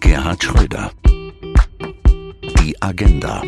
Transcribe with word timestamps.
Gerhard 0.00 0.42
Schröder. 0.42 0.90
Die 2.60 2.74
Agenda. 2.82 3.42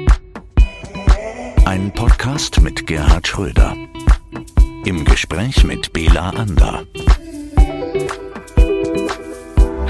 Ein 1.64 1.92
Podcast 1.92 2.61
mit 2.61 2.87
Gerhard 2.87 3.26
Schröder. 3.26 3.74
Im 4.85 5.04
Gespräch 5.04 5.64
mit 5.64 5.93
Bela 5.93 6.30
Ander. 6.30 6.85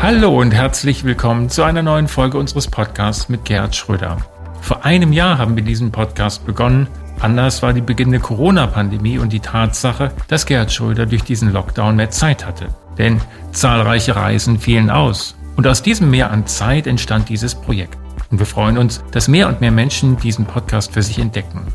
Hallo 0.00 0.40
und 0.40 0.52
herzlich 0.52 1.04
willkommen 1.04 1.50
zu 1.50 1.64
einer 1.64 1.82
neuen 1.82 2.08
Folge 2.08 2.38
unseres 2.38 2.66
Podcasts 2.68 3.28
mit 3.28 3.44
Gerhard 3.44 3.76
Schröder. 3.76 4.16
Vor 4.62 4.84
einem 4.84 5.12
Jahr 5.12 5.36
haben 5.36 5.54
wir 5.54 5.62
diesen 5.62 5.92
Podcast 5.92 6.46
begonnen. 6.46 6.88
Anders 7.20 7.62
war 7.62 7.74
die 7.74 7.82
beginnende 7.82 8.20
Corona-Pandemie 8.20 9.18
und 9.18 9.32
die 9.32 9.40
Tatsache, 9.40 10.12
dass 10.28 10.46
Gerhard 10.46 10.72
Schröder 10.72 11.04
durch 11.04 11.24
diesen 11.24 11.52
Lockdown 11.52 11.96
mehr 11.96 12.10
Zeit 12.10 12.46
hatte. 12.46 12.68
Denn 12.96 13.20
zahlreiche 13.52 14.16
Reisen 14.16 14.58
fielen 14.58 14.90
aus. 14.90 15.38
Und 15.58 15.67
aus 15.67 15.82
diesem 15.82 16.08
Mehr 16.08 16.30
an 16.30 16.46
Zeit 16.46 16.86
entstand 16.86 17.29
dieses 17.29 17.57
Projekt. 17.57 17.98
Und 18.30 18.39
wir 18.39 18.46
freuen 18.46 18.79
uns, 18.79 19.03
dass 19.11 19.26
mehr 19.26 19.48
und 19.48 19.61
mehr 19.61 19.72
Menschen 19.72 20.17
diesen 20.17 20.46
Podcast 20.46 20.93
für 20.93 21.03
sich 21.03 21.18
entdecken. 21.18 21.67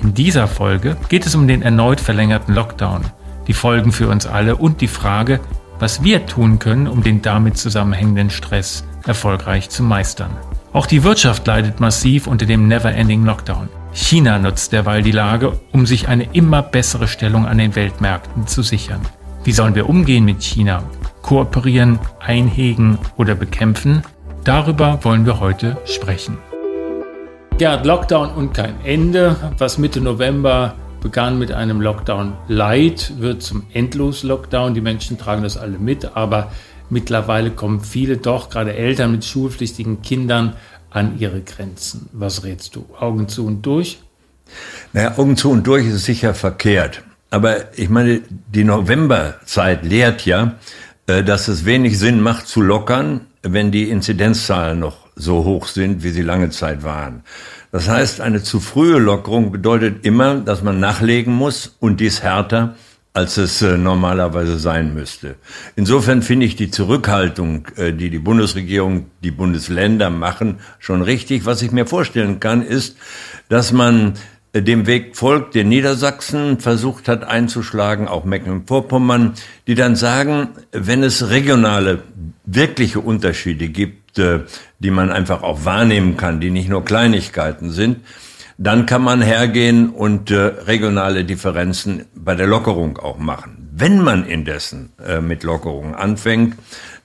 In 0.00 0.14
dieser 0.14 0.46
Folge 0.46 0.96
geht 1.08 1.26
es 1.26 1.34
um 1.34 1.48
den 1.48 1.60
erneut 1.60 2.00
verlängerten 2.00 2.54
Lockdown, 2.54 3.02
die 3.48 3.52
Folgen 3.52 3.90
für 3.90 4.08
uns 4.08 4.28
alle 4.28 4.54
und 4.54 4.80
die 4.80 4.86
Frage, 4.86 5.40
was 5.80 6.04
wir 6.04 6.24
tun 6.26 6.60
können, 6.60 6.86
um 6.86 7.02
den 7.02 7.20
damit 7.20 7.56
zusammenhängenden 7.56 8.30
Stress 8.30 8.84
erfolgreich 9.08 9.70
zu 9.70 9.82
meistern. 9.82 10.30
Auch 10.72 10.86
die 10.86 11.02
Wirtschaft 11.02 11.44
leidet 11.44 11.80
massiv 11.80 12.28
unter 12.28 12.46
dem 12.46 12.68
Never-Ending 12.68 13.24
Lockdown. 13.24 13.68
China 13.92 14.38
nutzt 14.38 14.70
derweil 14.70 15.02
die 15.02 15.10
Lage, 15.10 15.58
um 15.72 15.84
sich 15.84 16.06
eine 16.06 16.28
immer 16.32 16.62
bessere 16.62 17.08
Stellung 17.08 17.46
an 17.46 17.58
den 17.58 17.74
Weltmärkten 17.74 18.46
zu 18.46 18.62
sichern. 18.62 19.00
Wie 19.42 19.50
sollen 19.50 19.74
wir 19.74 19.88
umgehen 19.88 20.24
mit 20.24 20.44
China? 20.44 20.84
Kooperieren, 21.22 21.98
einhegen 22.20 22.98
oder 23.16 23.34
bekämpfen? 23.34 24.02
Darüber 24.44 24.98
wollen 25.02 25.24
wir 25.24 25.40
heute 25.40 25.78
sprechen. 25.84 26.38
Gerd, 27.58 27.86
Lockdown 27.86 28.30
und 28.30 28.52
kein 28.54 28.74
Ende. 28.84 29.36
Was 29.56 29.78
Mitte 29.78 30.00
November 30.00 30.74
begann 31.00 31.38
mit 31.38 31.52
einem 31.52 31.80
Lockdown 31.80 32.34
Light, 32.48 33.12
wird 33.18 33.42
zum 33.42 33.64
Endlos-Lockdown. 33.72 34.74
Die 34.74 34.80
Menschen 34.80 35.18
tragen 35.18 35.42
das 35.42 35.56
alle 35.56 35.78
mit, 35.78 36.16
aber 36.16 36.50
mittlerweile 36.90 37.50
kommen 37.50 37.80
viele 37.80 38.16
doch, 38.16 38.50
gerade 38.50 38.74
Eltern 38.74 39.12
mit 39.12 39.24
schulpflichtigen 39.24 40.02
Kindern, 40.02 40.54
an 40.90 41.18
ihre 41.18 41.40
Grenzen. 41.40 42.08
Was 42.12 42.44
rätst 42.44 42.76
du? 42.76 42.84
Augen 42.98 43.28
zu 43.28 43.46
und 43.46 43.62
durch? 43.62 44.00
Naja, 44.92 45.16
Augen 45.16 45.36
zu 45.36 45.50
und 45.50 45.66
durch 45.66 45.86
ist 45.86 46.04
sicher 46.04 46.34
verkehrt. 46.34 47.02
Aber 47.30 47.78
ich 47.78 47.88
meine, 47.88 48.20
die 48.28 48.64
Novemberzeit 48.64 49.84
lehrt 49.84 50.26
ja, 50.26 50.56
dass 51.06 51.48
es 51.48 51.64
wenig 51.64 51.98
Sinn 51.98 52.20
macht 52.20 52.46
zu 52.46 52.60
lockern, 52.60 53.22
wenn 53.42 53.72
die 53.72 53.90
Inzidenzzahlen 53.90 54.78
noch 54.78 55.08
so 55.16 55.44
hoch 55.44 55.66
sind, 55.66 56.02
wie 56.02 56.10
sie 56.10 56.22
lange 56.22 56.50
Zeit 56.50 56.84
waren. 56.84 57.22
Das 57.72 57.88
heißt, 57.88 58.20
eine 58.20 58.42
zu 58.42 58.60
frühe 58.60 58.98
Lockerung 58.98 59.50
bedeutet 59.50 60.04
immer, 60.04 60.36
dass 60.36 60.62
man 60.62 60.78
nachlegen 60.78 61.34
muss 61.34 61.76
und 61.80 62.00
dies 62.00 62.22
härter, 62.22 62.76
als 63.14 63.36
es 63.36 63.60
äh, 63.60 63.76
normalerweise 63.76 64.58
sein 64.58 64.94
müsste. 64.94 65.36
Insofern 65.76 66.22
finde 66.22 66.46
ich 66.46 66.56
die 66.56 66.70
Zurückhaltung, 66.70 67.68
äh, 67.76 67.92
die 67.92 68.08
die 68.08 68.18
Bundesregierung, 68.18 69.06
die 69.22 69.30
Bundesländer 69.30 70.08
machen, 70.08 70.60
schon 70.78 71.02
richtig. 71.02 71.44
Was 71.44 71.60
ich 71.60 71.72
mir 71.72 71.86
vorstellen 71.86 72.40
kann, 72.40 72.62
ist, 72.62 72.96
dass 73.50 73.72
man 73.72 74.14
äh, 74.14 74.16
dem 74.54 74.86
Weg 74.86 75.16
folgt, 75.16 75.54
den 75.54 75.70
Niedersachsen 75.70 76.60
versucht 76.60 77.08
hat 77.08 77.24
einzuschlagen, 77.24 78.06
auch 78.06 78.24
Mecklenburg-Vorpommern, 78.24 79.32
die 79.66 79.74
dann 79.74 79.96
sagen, 79.96 80.48
wenn 80.72 81.02
es 81.02 81.30
regionale, 81.30 82.02
wirkliche 82.44 83.00
Unterschiede 83.00 83.68
gibt, 83.68 84.18
äh, 84.18 84.40
die 84.78 84.90
man 84.90 85.10
einfach 85.10 85.42
auch 85.42 85.64
wahrnehmen 85.64 86.18
kann, 86.18 86.40
die 86.40 86.50
nicht 86.50 86.68
nur 86.68 86.84
Kleinigkeiten 86.84 87.70
sind, 87.70 88.00
dann 88.58 88.84
kann 88.84 89.02
man 89.02 89.22
hergehen 89.22 89.88
und 89.88 90.30
äh, 90.30 90.36
regionale 90.36 91.24
Differenzen 91.24 92.04
bei 92.14 92.34
der 92.34 92.46
Lockerung 92.46 92.98
auch 92.98 93.16
machen. 93.16 93.70
Wenn 93.74 94.02
man 94.02 94.26
indessen 94.26 94.92
äh, 95.02 95.22
mit 95.22 95.44
Lockerungen 95.44 95.94
anfängt, 95.94 96.56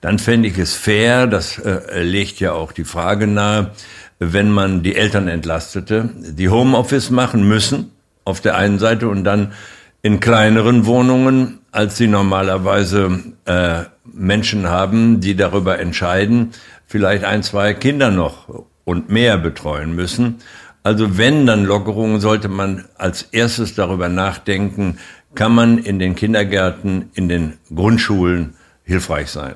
dann 0.01 0.19
fände 0.19 0.49
ich 0.49 0.57
es 0.57 0.75
fair, 0.75 1.25
das 1.25 1.59
legt 1.91 2.39
ja 2.39 2.53
auch 2.53 2.71
die 2.71 2.83
Frage 2.83 3.25
nahe, 3.25 3.71
wenn 4.19 4.51
man 4.51 4.83
die 4.83 4.95
Eltern 4.95 5.27
entlastete, 5.27 6.09
die 6.15 6.49
Homeoffice 6.49 7.09
machen 7.09 7.47
müssen 7.47 7.91
auf 8.25 8.41
der 8.41 8.55
einen 8.55 8.79
Seite 8.79 9.07
und 9.07 9.23
dann 9.23 9.53
in 10.01 10.19
kleineren 10.19 10.85
Wohnungen, 10.85 11.59
als 11.71 11.97
sie 11.97 12.07
normalerweise 12.07 13.19
äh, 13.45 13.83
Menschen 14.05 14.67
haben, 14.67 15.19
die 15.19 15.35
darüber 15.35 15.79
entscheiden, 15.79 16.51
vielleicht 16.85 17.23
ein, 17.23 17.43
zwei 17.43 17.73
Kinder 17.73 18.09
noch 18.09 18.65
und 18.85 19.09
mehr 19.09 19.37
betreuen 19.37 19.95
müssen. 19.95 20.37
Also 20.83 21.17
wenn 21.17 21.45
dann 21.45 21.65
Lockerungen, 21.65 22.21
sollte 22.21 22.47
man 22.47 22.85
als 22.97 23.23
erstes 23.23 23.75
darüber 23.75 24.07
nachdenken, 24.07 24.97
kann 25.35 25.53
man 25.53 25.77
in 25.77 25.99
den 25.99 26.15
Kindergärten, 26.15 27.11
in 27.13 27.27
den 27.27 27.53
Grundschulen 27.73 28.55
hilfreich 28.83 29.29
sein. 29.29 29.55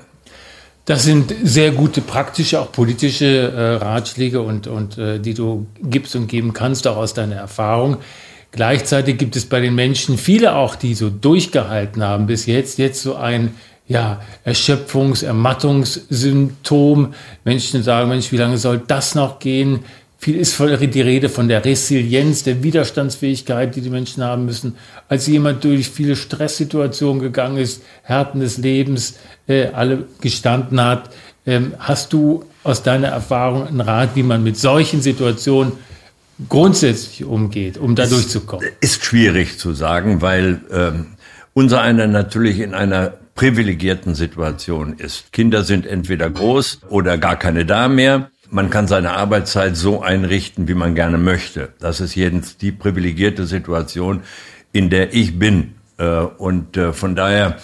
Das 0.92 1.04
sind 1.04 1.34
sehr 1.42 1.70
gute 1.70 2.02
praktische, 2.02 2.60
auch 2.60 2.70
politische 2.70 3.24
äh, 3.24 3.76
Ratschläge 3.76 4.42
und, 4.42 4.66
und 4.66 4.98
äh, 4.98 5.18
die 5.18 5.32
du 5.32 5.64
gibst 5.82 6.14
und 6.14 6.26
geben 6.26 6.52
kannst, 6.52 6.86
auch 6.86 6.98
aus 6.98 7.14
deiner 7.14 7.36
Erfahrung. 7.36 7.96
Gleichzeitig 8.50 9.16
gibt 9.16 9.34
es 9.34 9.46
bei 9.46 9.62
den 9.62 9.74
Menschen 9.74 10.18
viele 10.18 10.54
auch, 10.54 10.74
die 10.74 10.92
so 10.92 11.08
durchgehalten 11.08 12.02
haben 12.02 12.26
bis 12.26 12.44
jetzt, 12.44 12.78
jetzt 12.78 13.00
so 13.00 13.16
ein 13.16 13.54
ja, 13.88 14.20
Erschöpfungs-, 14.44 15.24
Ermattungssymptom. 15.24 17.14
Menschen 17.42 17.82
sagen, 17.82 18.10
Mensch, 18.10 18.30
wie 18.30 18.36
lange 18.36 18.58
soll 18.58 18.82
das 18.86 19.14
noch 19.14 19.38
gehen? 19.38 19.86
Viel 20.24 20.36
ist 20.36 20.56
die 20.60 21.00
Rede 21.00 21.28
von 21.28 21.48
der 21.48 21.64
Resilienz, 21.64 22.44
der 22.44 22.62
Widerstandsfähigkeit, 22.62 23.74
die 23.74 23.80
die 23.80 23.90
Menschen 23.90 24.22
haben 24.22 24.44
müssen. 24.44 24.76
Als 25.08 25.26
jemand 25.26 25.64
durch 25.64 25.90
viele 25.90 26.14
Stresssituationen 26.14 27.20
gegangen 27.20 27.56
ist, 27.56 27.82
Härten 28.04 28.38
des 28.38 28.56
Lebens, 28.56 29.14
äh, 29.48 29.66
alle 29.72 30.06
gestanden 30.20 30.80
hat, 30.80 31.10
ähm, 31.44 31.74
hast 31.76 32.12
du 32.12 32.44
aus 32.62 32.84
deiner 32.84 33.08
Erfahrung 33.08 33.66
einen 33.66 33.80
Rat, 33.80 34.10
wie 34.14 34.22
man 34.22 34.44
mit 34.44 34.56
solchen 34.56 35.02
Situationen 35.02 35.72
grundsätzlich 36.48 37.24
umgeht, 37.24 37.76
um 37.76 37.96
da 37.96 38.06
durchzukommen? 38.06 38.64
Ist 38.80 39.04
schwierig 39.04 39.58
zu 39.58 39.72
sagen, 39.72 40.22
weil 40.22 40.60
ähm, 40.70 41.06
unser 41.52 41.82
einer 41.82 42.06
natürlich 42.06 42.60
in 42.60 42.74
einer 42.74 43.14
privilegierten 43.34 44.14
Situation 44.14 44.92
ist. 44.98 45.32
Kinder 45.32 45.64
sind 45.64 45.84
entweder 45.84 46.30
groß 46.30 46.82
oder 46.90 47.18
gar 47.18 47.34
keine 47.34 47.66
da 47.66 47.88
mehr. 47.88 48.30
Man 48.54 48.68
kann 48.68 48.86
seine 48.86 49.12
Arbeitszeit 49.12 49.78
so 49.78 50.02
einrichten, 50.02 50.68
wie 50.68 50.74
man 50.74 50.94
gerne 50.94 51.16
möchte. 51.16 51.70
Das 51.80 52.00
ist 52.00 52.14
jedenfalls 52.14 52.58
die 52.58 52.70
privilegierte 52.70 53.46
Situation, 53.46 54.24
in 54.72 54.90
der 54.90 55.14
ich 55.14 55.38
bin. 55.38 55.76
Äh, 55.96 56.04
und 56.06 56.76
äh, 56.76 56.92
von 56.92 57.16
daher 57.16 57.56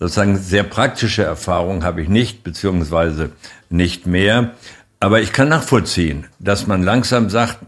sozusagen 0.00 0.38
sehr 0.38 0.62
praktische 0.62 1.22
Erfahrung 1.22 1.84
habe 1.84 2.00
ich 2.00 2.08
nicht, 2.08 2.44
beziehungsweise 2.44 3.32
nicht 3.68 4.06
mehr. 4.06 4.52
Aber 5.00 5.20
ich 5.20 5.34
kann 5.34 5.50
nachvollziehen, 5.50 6.24
dass 6.38 6.66
man 6.66 6.82
langsam 6.82 7.28
sagt, 7.28 7.58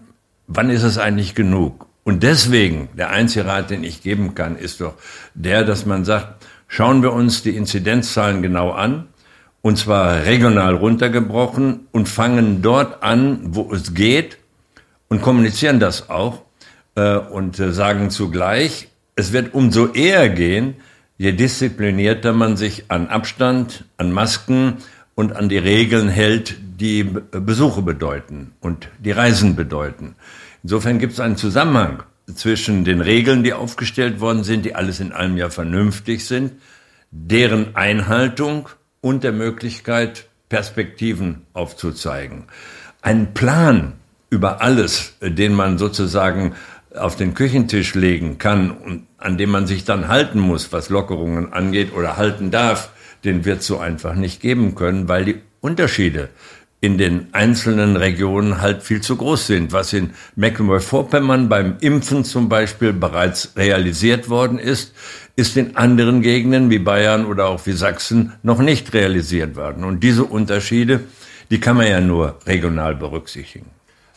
wann 0.47 0.71
ist 0.71 0.85
es 0.85 0.97
eigentlich 0.97 1.35
genug? 1.35 1.87
Und 2.03 2.23
deswegen, 2.23 2.89
der 2.97 3.11
einzige 3.11 3.45
Rat, 3.45 3.69
den 3.69 3.85
ich 3.85 4.03
geben 4.03 4.35
kann, 4.35 4.57
ist 4.57 4.81
doch 4.81 4.95
der, 5.35 5.65
dass 5.65 5.85
man 5.85 6.07
sagt, 6.07 6.47
schauen 6.67 7.03
wir 7.03 7.13
uns 7.13 7.43
die 7.43 7.57
Inzidenzzahlen 7.57 8.41
genau 8.41 8.71
an, 8.71 9.09
und 9.65 9.79
zwar 9.79 10.27
regional 10.27 10.75
runtergebrochen 10.75 11.87
und 11.91 12.07
fangen 12.07 12.61
dort 12.61 13.03
an, 13.03 13.41
wo 13.55 13.73
es 13.73 13.95
geht 13.95 14.37
und 15.09 15.23
kommunizieren 15.23 15.81
das 15.81 16.11
auch 16.11 16.43
äh, 16.97 17.17
und 17.17 17.59
äh, 17.59 17.73
sagen 17.73 18.11
zugleich, 18.11 18.89
es 19.17 19.33
wird 19.33 19.55
umso 19.55 19.87
eher 19.87 20.29
gehen, 20.29 20.75
je 21.17 21.33
disziplinierter 21.33 22.35
man 22.35 22.59
sich 22.59 22.91
an 22.91 23.07
Abstand, 23.07 23.87
an 23.97 24.13
Masken 24.13 24.75
und 25.15 25.35
an 25.35 25.49
die 25.49 25.57
Regeln 25.57 26.11
hält, 26.11 26.57
die 26.61 27.03
Besuche 27.03 27.81
bedeuten 27.81 28.53
und 28.61 28.91
die 28.99 29.13
Reisen 29.13 29.57
bedeuten. 29.57 30.15
Insofern 30.63 30.99
gibt 30.99 31.15
es 31.15 31.21
einen 31.21 31.39
Zusammenhang 31.39 32.03
zwischen 32.35 32.85
den 32.85 33.01
Regeln, 33.01 33.43
die 33.43 33.55
aufgestellt 33.55 34.21
worden 34.21 34.45
sind, 34.45 34.67
die 34.67 34.75
alles 34.75 35.01
in 35.01 35.13
allem 35.13 35.39
ja 35.39 35.49
vernünftig 35.49 36.27
sind, 36.27 36.53
deren 37.11 37.75
Einhaltung 37.77 38.69
und 39.05 39.23
der 39.23 39.33
Möglichkeit, 39.33 40.31
Perspektiven 40.49 41.43
aufzuzeigen. 41.53 42.45
Ein 43.03 43.35
Plan 43.35 43.93
über 44.31 44.63
alles, 44.63 45.13
den 45.21 45.53
man 45.53 45.77
sozusagen 45.77 46.55
auf 46.97 47.15
den 47.15 47.35
Küchentisch 47.35 47.95
legen 47.95 48.39
kann 48.39 48.71
und 48.71 49.07
an 49.19 49.37
dem 49.37 49.51
man 49.51 49.67
sich 49.67 49.85
dann 49.85 50.09
halten 50.09 50.41
muss, 50.41 50.73
was 50.73 50.89
Lockerungen 50.89 51.53
angeht 51.53 51.93
oder 51.93 52.17
halten 52.17 52.51
darf, 52.51 52.93
den 53.25 53.45
wird 53.45 53.61
es 53.61 53.67
so 53.67 53.79
einfach 53.79 54.15
nicht 54.15 54.41
geben 54.41 54.75
können, 54.75 55.07
weil 55.07 55.27
die 55.27 55.41
Unterschiede 55.61 56.31
in 56.81 56.99
den 56.99 57.29
einzelnen 57.33 57.97
Regionen 57.97 58.61
halt 58.61 58.83
viel 58.83 59.01
zu 59.01 59.17
groß 59.17 59.47
sind. 59.47 59.73
Was 59.73 59.95
in 59.95 60.11
Mecklenburg-Vorpommern 60.37 61.49
beim 61.49 61.77
Impfen 61.81 62.25
zum 62.25 62.49
Beispiel 62.51 62.93
bereits 62.93 63.55
realisiert 63.57 64.29
worden 64.29 64.59
ist, 64.59 64.95
ist 65.37 65.57
in 65.57 65.77
anderen 65.77 66.23
Gegenden 66.23 66.71
wie 66.71 66.79
Bayern 66.79 67.27
oder 67.27 67.49
auch 67.49 67.67
wie 67.67 67.73
Sachsen 67.73 68.33
noch 68.43 68.61
nicht 68.61 68.93
realisiert 68.93 69.57
worden. 69.57 69.85
Und 69.85 70.01
diese 70.01 70.25
Unterschiede, 70.25 71.01
die 71.51 71.61
kann 71.61 71.77
man 71.77 71.89
ja 71.89 72.01
nur 72.01 72.39
regional 72.47 72.95
berücksichtigen. 72.95 73.67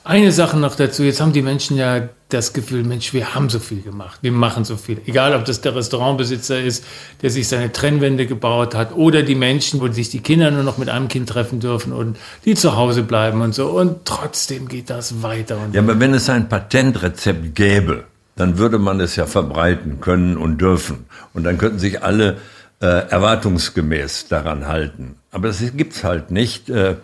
Eine 0.04 0.32
Sache 0.32 0.56
noch 0.56 0.76
dazu. 0.76 1.04
Jetzt 1.04 1.20
haben 1.20 1.34
die 1.34 1.42
Menschen 1.42 1.76
ja 1.76 2.08
das 2.30 2.54
Gefühl, 2.54 2.86
Mensch, 2.86 3.14
wir 3.14 3.36
haben 3.36 3.50
so 3.50 3.60
viel 3.60 3.82
gemacht. 3.82 4.20
Wir 4.22 4.32
machen 4.32 4.64
so 4.64 4.78
viel. 4.78 5.02
Egal, 5.06 5.36
ob 5.36 5.44
das 5.44 5.60
der 5.60 5.76
Restaurantbesitzer 5.76 6.62
ist, 6.62 6.86
der 7.22 7.30
sich 7.30 7.50
seine 7.50 7.74
Trennwände 7.74 8.26
gebaut 8.26 8.74
hat 8.74 8.96
oder 8.96 9.24
die 9.24 9.36
Menschen, 9.36 9.82
wo 9.82 9.88
sich 9.90 10.10
die 10.10 10.22
Kinder 10.22 10.50
nur 10.50 10.64
noch 10.64 10.78
mit 10.78 10.88
einem 10.88 11.10
Kind 11.10 11.28
treffen 11.28 11.60
dürfen 11.60 11.92
und 11.92 12.16
die 12.46 12.56
zu 12.56 12.78
Hause 12.78 13.04
bleiben 13.04 13.42
und 13.42 13.54
so. 13.54 13.68
Und 13.68 14.06
trotzdem 14.06 14.70
geht 14.70 14.90
das 14.90 15.24
weiter. 15.24 15.58
ja, 15.74 15.82
aber 15.82 16.00
wenn 16.00 16.14
es 16.14 16.30
ein 16.30 16.48
Patentrezept 16.48 17.54
gäbe, 17.56 18.06
dann 18.38 18.58
würde 18.58 18.80
man 18.80 19.02
es 19.02 19.16
ja 19.18 19.26
verbreiten 19.26 20.00
können 20.00 20.38
und 20.38 20.62
dürfen. 20.62 21.06
Und 21.34 21.44
dann 21.44 21.58
könnten 21.58 21.80
sich 21.80 22.04
alle 22.04 22.38
äh, 22.80 22.86
erwartungsgemäß 22.86 24.28
daran 24.30 24.68
halten. 24.68 25.16
Aber 25.32 25.48
das 25.48 25.62
gibt's 25.76 26.04
halt 26.04 26.32
nicht. 26.32 26.70
Äh, 26.70 26.96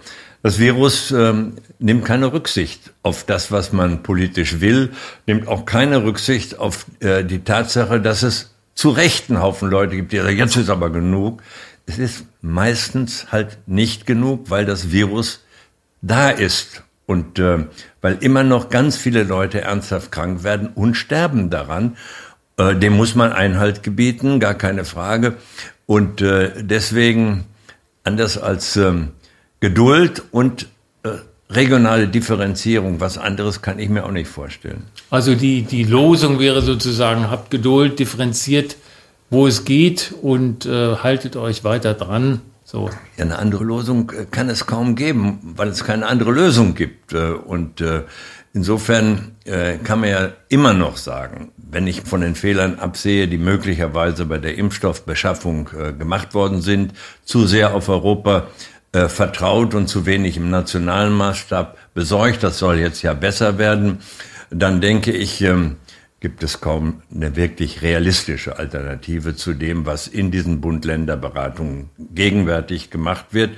das 0.43 0.59
Virus 0.59 1.11
ähm, 1.11 1.53
nimmt 1.79 2.05
keine 2.05 2.33
Rücksicht 2.33 2.91
auf 3.01 3.23
das, 3.23 3.51
was 3.51 3.71
man 3.71 4.03
politisch 4.03 4.59
will, 4.59 4.91
nimmt 5.25 5.47
auch 5.47 5.65
keine 5.65 6.03
Rücksicht 6.03 6.59
auf 6.59 6.85
äh, 6.99 7.23
die 7.23 7.43
Tatsache, 7.43 8.01
dass 8.01 8.23
es 8.23 8.53
zu 8.75 8.89
Recht 8.89 9.29
einen 9.29 9.41
Haufen 9.41 9.69
Leute 9.69 9.95
gibt, 9.95 10.11
die 10.11 10.17
sagen, 10.17 10.37
jetzt 10.37 10.55
ist 10.57 10.69
aber 10.69 10.89
genug. 10.89 11.41
Es 11.85 11.97
ist 11.97 12.25
meistens 12.41 13.31
halt 13.31 13.57
nicht 13.67 14.05
genug, 14.05 14.49
weil 14.49 14.65
das 14.65 14.91
Virus 14.91 15.43
da 16.01 16.29
ist 16.29 16.82
und 17.05 17.39
äh, 17.39 17.65
weil 18.01 18.17
immer 18.21 18.43
noch 18.43 18.69
ganz 18.69 18.97
viele 18.97 19.23
Leute 19.23 19.61
ernsthaft 19.61 20.11
krank 20.11 20.43
werden 20.43 20.69
und 20.73 20.95
sterben 20.95 21.49
daran. 21.49 21.97
Äh, 22.57 22.75
dem 22.75 22.93
muss 22.93 23.15
man 23.15 23.33
Einhalt 23.33 23.83
gebieten, 23.83 24.39
gar 24.39 24.53
keine 24.53 24.85
Frage. 24.85 25.35
Und 25.85 26.21
äh, 26.21 26.51
deswegen, 26.57 27.45
anders 28.03 28.37
als 28.37 28.75
ähm, 28.77 29.09
Geduld 29.59 30.23
und 30.31 30.67
äh, 31.03 31.09
regionale 31.49 32.07
Differenzierung. 32.07 32.99
Was 32.99 33.17
anderes 33.17 33.61
kann 33.61 33.79
ich 33.79 33.89
mir 33.89 34.05
auch 34.05 34.11
nicht 34.11 34.29
vorstellen. 34.29 34.83
Also 35.09 35.35
die, 35.35 35.63
die 35.63 35.83
Losung 35.83 36.39
wäre 36.39 36.61
sozusagen, 36.61 37.29
habt 37.29 37.51
Geduld, 37.51 37.99
differenziert, 37.99 38.77
wo 39.29 39.47
es 39.47 39.65
geht 39.65 40.13
und 40.21 40.65
äh, 40.65 40.97
haltet 40.97 41.35
euch 41.35 41.63
weiter 41.63 41.93
dran. 41.93 42.41
So. 42.73 42.89
Ja, 43.17 43.25
eine 43.25 43.37
andere 43.37 43.63
Losung 43.63 44.11
äh, 44.11 44.25
kann 44.25 44.49
es 44.49 44.65
kaum 44.65 44.95
geben, 44.95 45.53
weil 45.55 45.67
es 45.67 45.83
keine 45.83 46.07
andere 46.07 46.31
Lösung 46.31 46.73
gibt. 46.73 47.13
Äh, 47.13 47.33
und 47.33 47.79
äh, 47.81 48.01
insofern 48.53 49.31
kann 49.83 49.99
man 49.99 50.09
ja 50.09 50.29
immer 50.47 50.73
noch 50.73 50.95
sagen, 50.97 51.51
wenn 51.57 51.87
ich 51.87 52.01
von 52.01 52.21
den 52.21 52.35
Fehlern 52.35 52.79
absehe, 52.79 53.27
die 53.27 53.39
möglicherweise 53.39 54.25
bei 54.25 54.37
der 54.37 54.57
Impfstoffbeschaffung 54.57 55.69
gemacht 55.97 56.33
worden 56.33 56.61
sind, 56.61 56.93
zu 57.25 57.47
sehr 57.47 57.73
auf 57.73 57.89
Europa 57.89 58.47
vertraut 58.93 59.73
und 59.73 59.87
zu 59.87 60.05
wenig 60.05 60.37
im 60.37 60.51
nationalen 60.51 61.13
Maßstab 61.13 61.75
besorgt, 61.95 62.43
das 62.43 62.59
soll 62.59 62.77
jetzt 62.77 63.01
ja 63.01 63.13
besser 63.15 63.57
werden, 63.57 63.97
dann 64.51 64.81
denke 64.81 65.11
ich, 65.11 65.41
ähm, 65.41 65.77
gibt 66.23 66.41
es 66.41 66.61
kaum 66.61 67.01
eine 67.13 67.35
wirklich 67.35 67.81
realistische 67.81 68.57
Alternative 68.57 69.35
zu 69.35 69.53
dem, 69.53 69.85
was 69.85 70.07
in 70.07 70.31
diesen 70.31 70.61
Bund-Länder-Beratungen 70.61 71.89
gegenwärtig 72.15 72.89
gemacht 72.89 73.25
wird. 73.31 73.51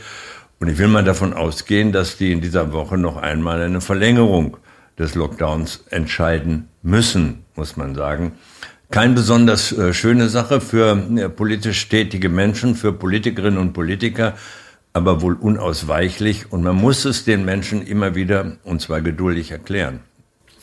Und 0.60 0.70
ich 0.70 0.80
will 0.80 0.88
mal 0.88 1.04
davon 1.04 1.36
ausgehen, 1.36 1.92
dass 1.92 2.18
die 2.18 2.32
in 2.32 2.42
dieser 2.42 2.74
Woche 2.74 2.98
noch 2.98 3.18
einmal 3.18 3.62
eine 3.62 3.82
Verlängerung 3.82 4.58
des 4.98 5.14
Lockdowns 5.14 5.84
entscheiden 5.92 6.68
müssen, 6.82 7.46
muss 7.56 7.78
man 7.78 7.94
sagen. 7.94 8.32
Kein 8.90 9.14
besonders 9.14 9.72
äh, 9.72 9.94
schöne 9.94 10.28
Sache 10.28 10.60
für 10.60 10.98
äh, 11.18 11.30
politisch 11.30 11.88
tätige 11.88 12.30
Menschen, 12.30 12.74
für 12.74 12.94
Politikerinnen 12.94 13.60
und 13.60 13.74
Politiker, 13.74 14.34
aber 14.92 15.22
wohl 15.22 15.36
unausweichlich 15.36 16.52
und 16.52 16.64
man 16.64 16.78
muss 16.78 17.06
es 17.06 17.26
den 17.26 17.46
Menschen 17.46 17.86
immer 17.86 18.16
wieder, 18.16 18.58
und 18.64 18.82
zwar 18.82 19.02
geduldig 19.02 19.52
erklären. 19.52 20.00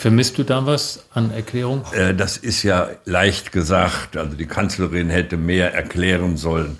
Vermisst 0.02 0.36
du 0.36 0.42
da 0.42 0.66
was 0.66 1.04
an 1.14 1.30
Erklärung? 1.30 1.84
Äh, 1.92 2.12
das 2.12 2.36
ist 2.36 2.64
ja 2.64 2.88
leicht 3.04 3.52
gesagt. 3.52 4.16
Also 4.16 4.36
die 4.36 4.46
Kanzlerin 4.46 5.10
hätte 5.10 5.36
mehr 5.36 5.72
erklären 5.74 6.36
sollen. 6.36 6.78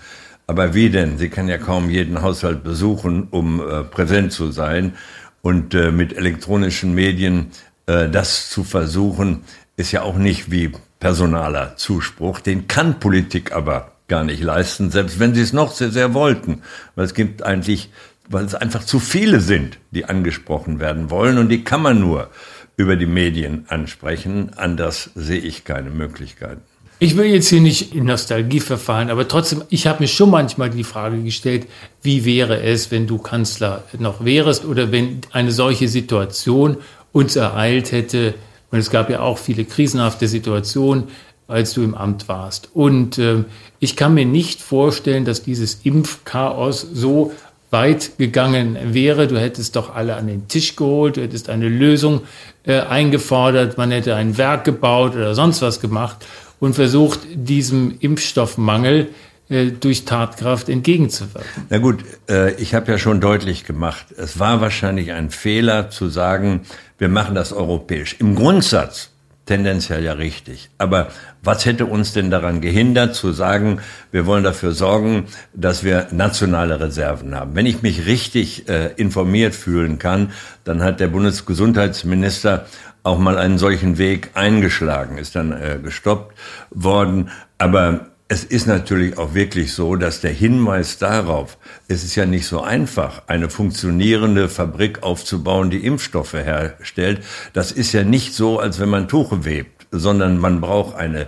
Aber 0.49 0.75
wie 0.75 0.91
denn? 0.91 1.19
Sie 1.19 1.29
kann 1.29 1.47
ja 1.47 1.57
kaum 1.57 1.89
jeden 1.89 2.21
Haushalt 2.21 2.65
besuchen, 2.65 3.29
um 3.31 3.61
äh, 3.61 3.85
präsent 3.85 4.33
zu 4.33 4.51
sein. 4.51 4.97
Und 5.41 5.73
äh, 5.73 5.93
mit 5.93 6.17
elektronischen 6.17 6.97
Medien 6.97 7.53
äh, 7.87 8.09
das 8.09 8.51
zu 8.51 8.65
versuchen, 8.65 9.45
ist 9.77 9.93
ja 9.93 10.03
auch 10.03 10.17
nicht 10.17 10.51
wie 10.51 10.73
personaler 10.99 11.77
Zuspruch. 11.77 12.41
Den 12.41 12.67
kann 12.67 12.99
Politik 12.99 13.53
aber 13.53 13.93
gar 14.09 14.25
nicht 14.25 14.43
leisten, 14.43 14.91
selbst 14.91 15.21
wenn 15.21 15.33
sie 15.33 15.43
es 15.43 15.53
noch 15.53 15.71
sehr, 15.71 15.93
sehr 15.93 16.13
wollten. 16.13 16.63
Weil 16.97 17.05
es 17.05 17.15
gibt 17.15 17.45
eigentlich, 17.45 17.89
weil 18.29 18.45
es 18.45 18.57
einfach 18.57 18.83
zu 18.83 18.99
viele 18.99 19.39
sind, 19.39 19.79
die 19.93 20.07
angesprochen 20.07 20.81
werden 20.81 21.09
wollen 21.09 21.39
und 21.39 21.51
die 21.51 21.63
kann 21.63 21.83
man 21.83 22.01
nur 22.01 22.29
über 22.77 22.97
die 22.97 23.07
Medien 23.07 23.67
ansprechen. 23.69 24.51
Anders 24.57 25.11
sehe 25.15 25.41
ich 25.41 25.65
keine 25.65 25.91
Möglichkeiten. 25.91 26.63
Ich 26.99 27.17
will 27.17 27.27
jetzt 27.27 27.49
hier 27.49 27.61
nicht 27.61 27.97
in 27.97 28.05
Nostalgie 28.05 28.61
verfallen, 28.61 29.11
aber 29.11 29.27
trotzdem, 29.27 29.65
ich 29.71 29.89
habe 29.89 30.05
mir 30.05 30.07
schon 30.07 30.31
manchmal 30.31 30.71
die 30.71 30.85
Frage 30.85 31.21
gestellt, 31.21 31.67
wie 32.01 32.25
wäre 32.25 32.63
es, 32.63 32.93
wenn 32.93 33.09
du 33.09 33.19
Kanzler 33.19 33.83
noch 33.99 34.25
wärst 34.25 34.65
oder 34.65 34.93
wenn 34.93 35.21
eine 35.33 35.51
solche 35.51 35.89
Situation 35.89 36.77
uns 37.11 37.35
ereilt 37.35 37.91
hätte. 37.91 38.35
Und 38.71 38.79
es 38.79 38.89
gab 38.89 39.11
ja 39.11 39.19
auch 39.19 39.39
viele 39.39 39.65
krisenhafte 39.65 40.29
Situationen, 40.29 41.09
als 41.49 41.75
du 41.75 41.83
im 41.83 41.97
Amt 41.97 42.29
warst. 42.29 42.71
Und 42.73 43.19
äh, 43.19 43.45
ich 43.81 43.97
kann 43.97 44.15
mir 44.15 44.25
nicht 44.25 44.61
vorstellen, 44.61 45.25
dass 45.25 45.43
dieses 45.43 45.81
Impfchaos 45.83 46.87
so 46.93 47.33
weit 47.73 48.13
gegangen 48.19 48.77
wäre. 48.85 49.27
Du 49.27 49.41
hättest 49.41 49.75
doch 49.77 49.95
alle 49.95 50.17
an 50.17 50.27
den 50.27 50.47
Tisch 50.47 50.77
geholt, 50.77 51.17
du 51.17 51.23
hättest 51.23 51.49
eine 51.49 51.69
Lösung 51.69 52.21
äh, 52.65 52.81
eingefordert, 52.81 53.79
man 53.79 53.91
hätte 53.91 54.15
ein 54.15 54.37
Werk 54.39 54.65
gebaut 54.65 55.15
oder 55.15 55.35
sonst 55.35 55.63
was 55.63 55.81
gemacht 55.81 56.19
und 56.61 56.75
versucht, 56.75 57.21
diesem 57.35 57.97
Impfstoffmangel 57.99 59.09
äh, 59.49 59.71
durch 59.71 60.05
Tatkraft 60.05 60.69
entgegenzuwirken. 60.69 61.65
Na 61.71 61.79
gut, 61.79 62.05
äh, 62.29 62.53
ich 62.55 62.75
habe 62.75 62.93
ja 62.93 62.99
schon 62.99 63.21
deutlich 63.21 63.65
gemacht, 63.65 64.07
es 64.17 64.39
war 64.39 64.61
wahrscheinlich 64.61 65.13
ein 65.13 65.31
Fehler 65.31 65.89
zu 65.89 66.09
sagen, 66.09 66.61
wir 66.99 67.09
machen 67.09 67.35
das 67.35 67.55
europäisch. 67.55 68.17
Im 68.21 68.35
Grundsatz 68.35 69.12
tendenziell 69.53 70.03
ja 70.03 70.15
richtig. 70.15 70.71
Aber 70.79 71.09
was 71.43 71.67
hätte 71.67 71.85
uns 71.85 72.15
denn 72.15 72.31
daran 72.31 72.63
gehindert 72.63 73.15
zu 73.15 73.33
sagen, 73.33 73.81
wir 74.11 74.25
wollen 74.25 74.45
dafür 74.45 74.73
sorgen, 74.73 75.27
dass 75.53 75.85
wir 75.85 76.07
nationale 76.11 76.81
Reserven 76.81 77.35
haben? 77.35 77.55
Wenn 77.55 77.67
ich 77.67 77.83
mich 77.83 78.07
richtig 78.07 78.67
äh, 78.71 78.93
informiert 78.97 79.55
fühlen 79.55 79.99
kann, 79.99 80.33
dann 80.65 80.83
hat 80.83 81.01
der 81.01 81.09
Bundesgesundheitsminister 81.09 82.65
auch 83.03 83.19
mal 83.19 83.37
einen 83.37 83.59
solchen 83.59 83.99
Weg 83.99 84.31
eingeschlagen, 84.33 85.19
ist 85.19 85.37
dann 85.37 85.53
äh, 85.53 85.79
gestoppt 85.83 86.35
worden. 86.71 87.29
Aber 87.59 88.12
es 88.33 88.45
ist 88.45 88.67
natürlich 88.67 89.19
auch 89.19 89.35
wirklich 89.35 89.75
so, 89.75 89.95
dass 89.95 90.23
der 90.23 90.31
Hinweis 90.31 90.97
darauf, 90.97 91.59
es 91.87 92.03
ist 92.03 92.15
ja 92.15 92.25
nicht 92.25 92.47
so 92.47 92.63
einfach, 92.63 93.25
eine 93.27 93.51
funktionierende 93.51 94.49
Fabrik 94.49 95.03
aufzubauen, 95.03 95.69
die 95.69 95.85
Impfstoffe 95.85 96.33
herstellt. 96.33 97.23
Das 97.53 97.73
ist 97.73 97.93
ja 97.93 98.05
nicht 98.05 98.33
so, 98.33 98.59
als 98.59 98.81
wenn 98.81 98.89
man 98.89 99.07
Tuche 99.07 99.45
webt, 99.45 99.87
sondern 99.91 100.39
man 100.39 100.63
braucht 100.63 100.97
eine 100.97 101.27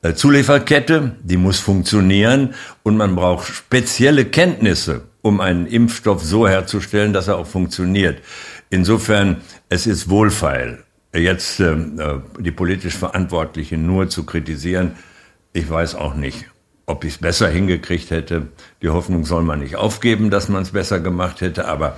äh, 0.00 0.14
Zulieferkette, 0.14 1.16
die 1.22 1.36
muss 1.36 1.58
funktionieren 1.58 2.54
und 2.82 2.96
man 2.96 3.16
braucht 3.16 3.48
spezielle 3.48 4.24
Kenntnisse, 4.24 5.02
um 5.20 5.42
einen 5.42 5.66
Impfstoff 5.66 6.24
so 6.24 6.48
herzustellen, 6.48 7.12
dass 7.12 7.28
er 7.28 7.36
auch 7.36 7.46
funktioniert. 7.46 8.22
Insofern, 8.70 9.42
es 9.68 9.86
ist 9.86 10.08
wohlfeil, 10.08 10.84
jetzt 11.14 11.60
äh, 11.60 11.72
äh 11.72 12.20
die 12.38 12.50
politisch 12.50 12.96
Verantwortlichen 12.96 13.86
nur 13.86 14.08
zu 14.08 14.24
kritisieren, 14.24 14.92
ich 15.56 15.70
weiß 15.70 15.94
auch 15.94 16.14
nicht, 16.14 16.44
ob 16.84 17.04
ich 17.04 17.14
es 17.14 17.18
besser 17.18 17.48
hingekriegt 17.48 18.10
hätte. 18.10 18.48
Die 18.82 18.90
Hoffnung 18.90 19.24
soll 19.24 19.42
man 19.42 19.60
nicht 19.60 19.76
aufgeben, 19.76 20.30
dass 20.30 20.48
man 20.48 20.62
es 20.62 20.72
besser 20.72 21.00
gemacht 21.00 21.40
hätte, 21.40 21.66
aber 21.66 21.96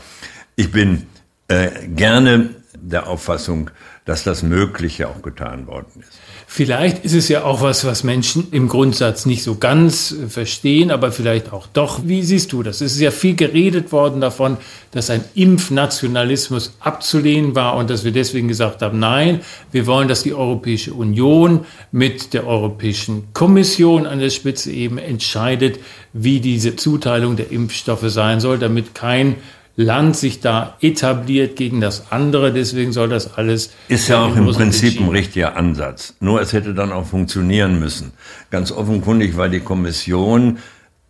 ich 0.54 0.70
bin 0.70 1.06
äh, 1.48 1.88
gerne 1.88 2.50
der 2.80 3.08
Auffassung, 3.08 3.70
dass 4.04 4.22
das 4.22 4.44
Mögliche 4.44 5.08
auch 5.08 5.22
getan 5.22 5.66
worden 5.66 6.02
ist. 6.02 6.20
Vielleicht 6.50 7.04
ist 7.04 7.12
es 7.12 7.28
ja 7.28 7.44
auch 7.44 7.60
was, 7.60 7.84
was 7.84 8.04
Menschen 8.04 8.48
im 8.52 8.68
Grundsatz 8.68 9.26
nicht 9.26 9.42
so 9.42 9.56
ganz 9.56 10.12
äh, 10.12 10.28
verstehen, 10.28 10.90
aber 10.90 11.12
vielleicht 11.12 11.52
auch 11.52 11.66
doch. 11.66 12.00
Wie 12.04 12.22
siehst 12.22 12.52
du 12.52 12.62
das? 12.62 12.80
Es 12.80 12.94
ist 12.94 13.00
ja 13.00 13.10
viel 13.10 13.36
geredet 13.36 13.92
worden 13.92 14.22
davon, 14.22 14.56
dass 14.90 15.10
ein 15.10 15.22
Impfnationalismus 15.34 16.74
abzulehnen 16.80 17.54
war 17.54 17.76
und 17.76 17.90
dass 17.90 18.02
wir 18.02 18.12
deswegen 18.12 18.48
gesagt 18.48 18.80
haben, 18.80 18.98
nein, 18.98 19.42
wir 19.72 19.86
wollen, 19.86 20.08
dass 20.08 20.22
die 20.22 20.32
Europäische 20.32 20.94
Union 20.94 21.66
mit 21.92 22.32
der 22.32 22.46
Europäischen 22.46 23.28
Kommission 23.34 24.06
an 24.06 24.18
der 24.18 24.30
Spitze 24.30 24.72
eben 24.72 24.96
entscheidet, 24.96 25.78
wie 26.14 26.40
diese 26.40 26.76
Zuteilung 26.76 27.36
der 27.36 27.52
Impfstoffe 27.52 28.08
sein 28.08 28.40
soll, 28.40 28.58
damit 28.58 28.94
kein 28.94 29.36
Land 29.80 30.16
sich 30.16 30.40
da 30.40 30.76
etabliert 30.80 31.54
gegen 31.54 31.80
das 31.80 32.10
andere. 32.10 32.52
Deswegen 32.52 32.92
soll 32.92 33.08
das 33.08 33.34
alles. 33.34 33.70
Ist 33.86 34.08
ja 34.08 34.24
auch 34.24 34.34
im 34.34 34.46
Prinzip 34.46 35.00
ein 35.00 35.08
richtiger 35.08 35.56
Ansatz. 35.56 36.16
Nur 36.18 36.40
es 36.40 36.52
hätte 36.52 36.74
dann 36.74 36.90
auch 36.90 37.06
funktionieren 37.06 37.78
müssen. 37.78 38.10
Ganz 38.50 38.72
offenkundig 38.72 39.36
war 39.36 39.48
die 39.48 39.60
Kommission 39.60 40.58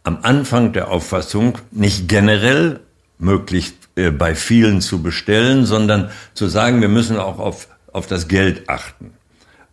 am 0.04 0.18
Anfang 0.20 0.74
der 0.74 0.90
Auffassung, 0.90 1.56
nicht 1.70 2.08
generell, 2.08 2.80
möglichst 3.18 3.74
äh, 3.96 4.10
bei 4.10 4.34
vielen 4.34 4.82
zu 4.82 5.02
bestellen, 5.02 5.64
sondern 5.64 6.10
zu 6.34 6.46
sagen, 6.46 6.82
wir 6.82 6.88
müssen 6.88 7.16
auch 7.16 7.38
auf, 7.38 7.68
auf 7.90 8.06
das 8.06 8.28
Geld 8.28 8.68
achten 8.68 9.12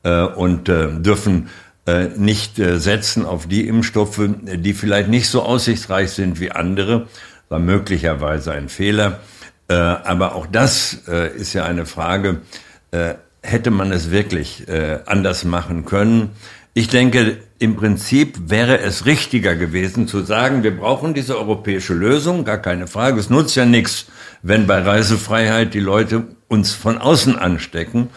äh, 0.03 0.21
und 0.21 0.69
äh, 0.69 0.87
dürfen 1.01 1.49
äh, 1.85 2.07
nicht 2.15 2.59
äh, 2.59 2.79
setzen 2.79 3.25
auf 3.25 3.45
die 3.47 3.67
Impfstoffe, 3.67 4.21
die 4.25 4.73
vielleicht 4.73 5.09
nicht 5.09 5.27
so 5.27 5.43
aussichtsreich 5.43 6.11
sind 6.11 6.39
wie 6.39 6.51
andere. 6.51 7.07
War 7.49 7.59
möglicherweise 7.59 8.51
ein 8.53 8.69
Fehler. 8.69 9.19
Äh, 9.67 9.73
aber 9.73 10.35
auch 10.35 10.45
das 10.45 11.03
äh, 11.07 11.35
ist 11.35 11.53
ja 11.53 11.65
eine 11.65 11.85
Frage, 11.85 12.41
äh, 12.91 13.15
hätte 13.41 13.71
man 13.71 13.91
es 13.91 14.09
wirklich 14.09 14.65
anders 15.05 15.43
machen 15.43 15.85
können? 15.85 16.31
Ich 16.73 16.87
denke, 16.87 17.37
im 17.59 17.75
Prinzip 17.75 18.49
wäre 18.49 18.79
es 18.79 19.05
richtiger 19.05 19.55
gewesen 19.55 20.07
zu 20.07 20.21
sagen, 20.23 20.63
wir 20.63 20.75
brauchen 20.75 21.13
diese 21.13 21.37
europäische 21.37 21.93
Lösung, 21.93 22.43
gar 22.43 22.57
keine 22.57 22.87
Frage. 22.87 23.19
Es 23.19 23.29
nutzt 23.29 23.55
ja 23.55 23.65
nichts, 23.65 24.07
wenn 24.41 24.65
bei 24.65 24.81
Reisefreiheit 24.81 25.75
die 25.75 25.79
Leute 25.79 26.23
uns 26.47 26.73
von 26.73 26.97
außen 26.97 27.37
anstecken. 27.37 28.09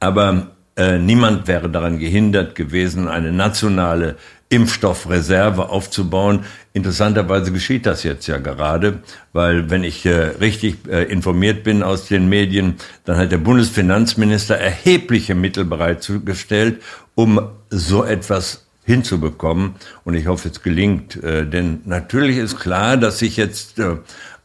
Aber 0.00 0.48
niemand 0.76 1.48
wäre 1.48 1.70
daran 1.70 1.98
gehindert 1.98 2.54
gewesen, 2.56 3.08
eine 3.08 3.32
nationale 3.32 4.16
Impfstoffreserve 4.50 5.70
aufzubauen. 5.70 6.44
Interessanterweise 6.76 7.52
geschieht 7.52 7.86
das 7.86 8.02
jetzt 8.02 8.26
ja 8.26 8.38
gerade, 8.38 8.98
weil 9.32 9.70
wenn 9.70 9.84
ich 9.84 10.04
äh, 10.06 10.10
richtig 10.40 10.88
äh, 10.88 11.04
informiert 11.04 11.62
bin 11.62 11.84
aus 11.84 12.08
den 12.08 12.28
Medien, 12.28 12.74
dann 13.04 13.16
hat 13.16 13.30
der 13.30 13.38
Bundesfinanzminister 13.38 14.56
erhebliche 14.56 15.36
Mittel 15.36 15.64
bereitgestellt, 15.64 16.82
um 17.14 17.40
so 17.70 18.02
etwas 18.04 18.66
hinzubekommen. 18.84 19.76
Und 20.02 20.14
ich 20.14 20.26
hoffe, 20.26 20.48
es 20.48 20.62
gelingt. 20.62 21.22
Äh, 21.22 21.46
denn 21.46 21.82
natürlich 21.84 22.38
ist 22.38 22.58
klar, 22.58 22.96
dass 22.96 23.20
sich 23.20 23.36
jetzt 23.36 23.78
äh, 23.78 23.98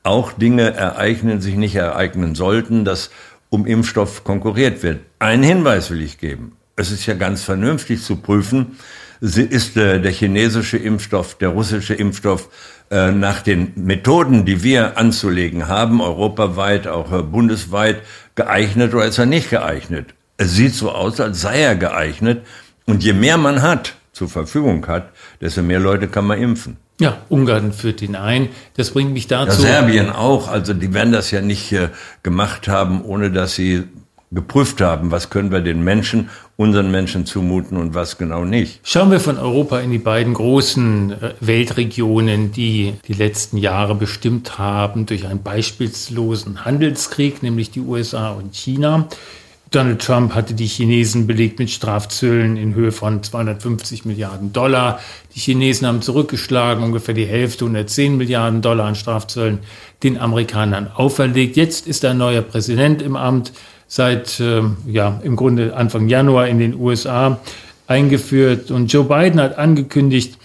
auch 0.03 0.31
Dinge 0.31 0.75
ereignen, 0.75 1.41
sich 1.41 1.55
nicht 1.55 1.73
ereignen 1.73 2.35
sollten, 2.35 2.85
dass 2.85 3.09
um 3.49 3.65
Impfstoff 3.65 4.23
konkurriert 4.23 4.83
wird. 4.83 4.99
Einen 5.17 5.41
Hinweis 5.41 5.89
will 5.89 6.03
ich 6.03 6.19
geben. 6.19 6.58
Es 6.79 6.91
ist 6.91 7.05
ja 7.07 7.13
ganz 7.13 7.43
vernünftig 7.43 8.01
zu 8.01 8.15
prüfen, 8.15 8.77
ist 9.19 9.75
äh, 9.75 9.99
der 9.99 10.11
chinesische 10.13 10.77
Impfstoff, 10.77 11.37
der 11.37 11.49
russische 11.49 11.93
Impfstoff 11.93 12.47
äh, 12.89 13.11
nach 13.11 13.41
den 13.41 13.73
Methoden, 13.75 14.45
die 14.45 14.63
wir 14.63 14.97
anzulegen 14.97 15.67
haben, 15.67 15.99
europaweit, 15.99 16.87
auch 16.87 17.11
äh, 17.11 17.21
bundesweit, 17.21 18.01
geeignet 18.35 18.93
oder 18.93 19.05
ist 19.05 19.17
er 19.17 19.25
nicht 19.25 19.49
geeignet? 19.49 20.13
Es 20.37 20.55
sieht 20.55 20.73
so 20.73 20.93
aus, 20.93 21.19
als 21.19 21.41
sei 21.41 21.59
er 21.59 21.75
geeignet. 21.75 22.45
Und 22.85 23.03
je 23.03 23.11
mehr 23.11 23.37
man 23.37 23.61
hat, 23.61 23.95
zur 24.13 24.29
Verfügung 24.29 24.87
hat, 24.87 25.09
desto 25.41 25.61
mehr 25.61 25.81
Leute 25.81 26.07
kann 26.07 26.25
man 26.25 26.41
impfen. 26.41 26.77
Ja, 27.01 27.17
Ungarn 27.27 27.73
führt 27.73 28.01
ihn 28.01 28.15
ein. 28.15 28.47
Das 28.77 28.91
bringt 28.91 29.11
mich 29.11 29.27
dazu. 29.27 29.61
Ja, 29.63 29.81
Serbien 29.81 30.09
auch. 30.09 30.47
Also 30.47 30.73
die 30.73 30.93
werden 30.93 31.11
das 31.11 31.31
ja 31.31 31.41
nicht 31.41 31.73
äh, 31.73 31.89
gemacht 32.23 32.69
haben, 32.69 33.03
ohne 33.03 33.31
dass 33.31 33.55
sie 33.55 33.83
geprüft 34.31 34.79
haben, 34.81 35.11
was 35.11 35.29
können 35.29 35.51
wir 35.51 35.61
den 35.61 35.83
Menschen, 35.83 36.29
unseren 36.55 36.91
Menschen 36.91 37.25
zumuten 37.25 37.77
und 37.77 37.95
was 37.95 38.17
genau 38.17 38.45
nicht. 38.45 38.79
Schauen 38.83 39.09
wir 39.09 39.19
von 39.19 39.37
Europa 39.37 39.79
in 39.79 39.91
die 39.91 39.97
beiden 39.97 40.35
großen 40.35 41.11
äh, 41.11 41.33
Weltregionen, 41.39 42.51
die 42.51 42.93
die 43.07 43.13
letzten 43.13 43.57
Jahre 43.57 43.95
bestimmt 43.95 44.59
haben 44.59 45.05
durch 45.07 45.25
einen 45.25 45.41
beispielslosen 45.41 46.65
Handelskrieg, 46.65 47.41
nämlich 47.41 47.71
die 47.71 47.81
USA 47.81 48.31
und 48.31 48.55
China. 48.55 49.07
Donald 49.71 50.01
Trump 50.01 50.33
hatte 50.33 50.55
die 50.55 50.65
Chinesen 50.65 51.27
belegt 51.27 51.59
mit 51.59 51.69
Strafzöllen 51.69 52.57
in 52.57 52.73
Höhe 52.73 52.91
von 52.91 53.21
250 53.21 54.03
Milliarden 54.03 54.51
Dollar. 54.51 54.99
Die 55.35 55.39
Chinesen 55.39 55.87
haben 55.87 56.01
zurückgeschlagen, 56.01 56.83
ungefähr 56.83 57.13
die 57.13 57.25
Hälfte, 57.25 57.65
110 57.65 58.17
Milliarden 58.17 58.63
Dollar 58.63 58.87
an 58.87 58.95
Strafzöllen 58.95 59.59
den 60.01 60.17
Amerikanern 60.17 60.87
auferlegt. 60.87 61.55
Jetzt 61.55 61.85
ist 61.85 62.03
ein 62.03 62.17
neuer 62.17 62.41
Präsident 62.41 63.03
im 63.03 63.15
Amt, 63.15 63.53
seit 63.89 64.39
äh, 64.39 64.61
ja 64.87 65.19
im 65.23 65.35
Grunde 65.35 65.75
Anfang 65.75 66.07
Januar 66.07 66.47
in 66.47 66.59
den 66.59 66.75
USA 66.75 67.39
eingeführt. 67.87 68.71
Und 68.71 68.93
Joe 68.93 69.03
Biden 69.03 69.41
hat 69.41 69.57
angekündigt, 69.57 70.37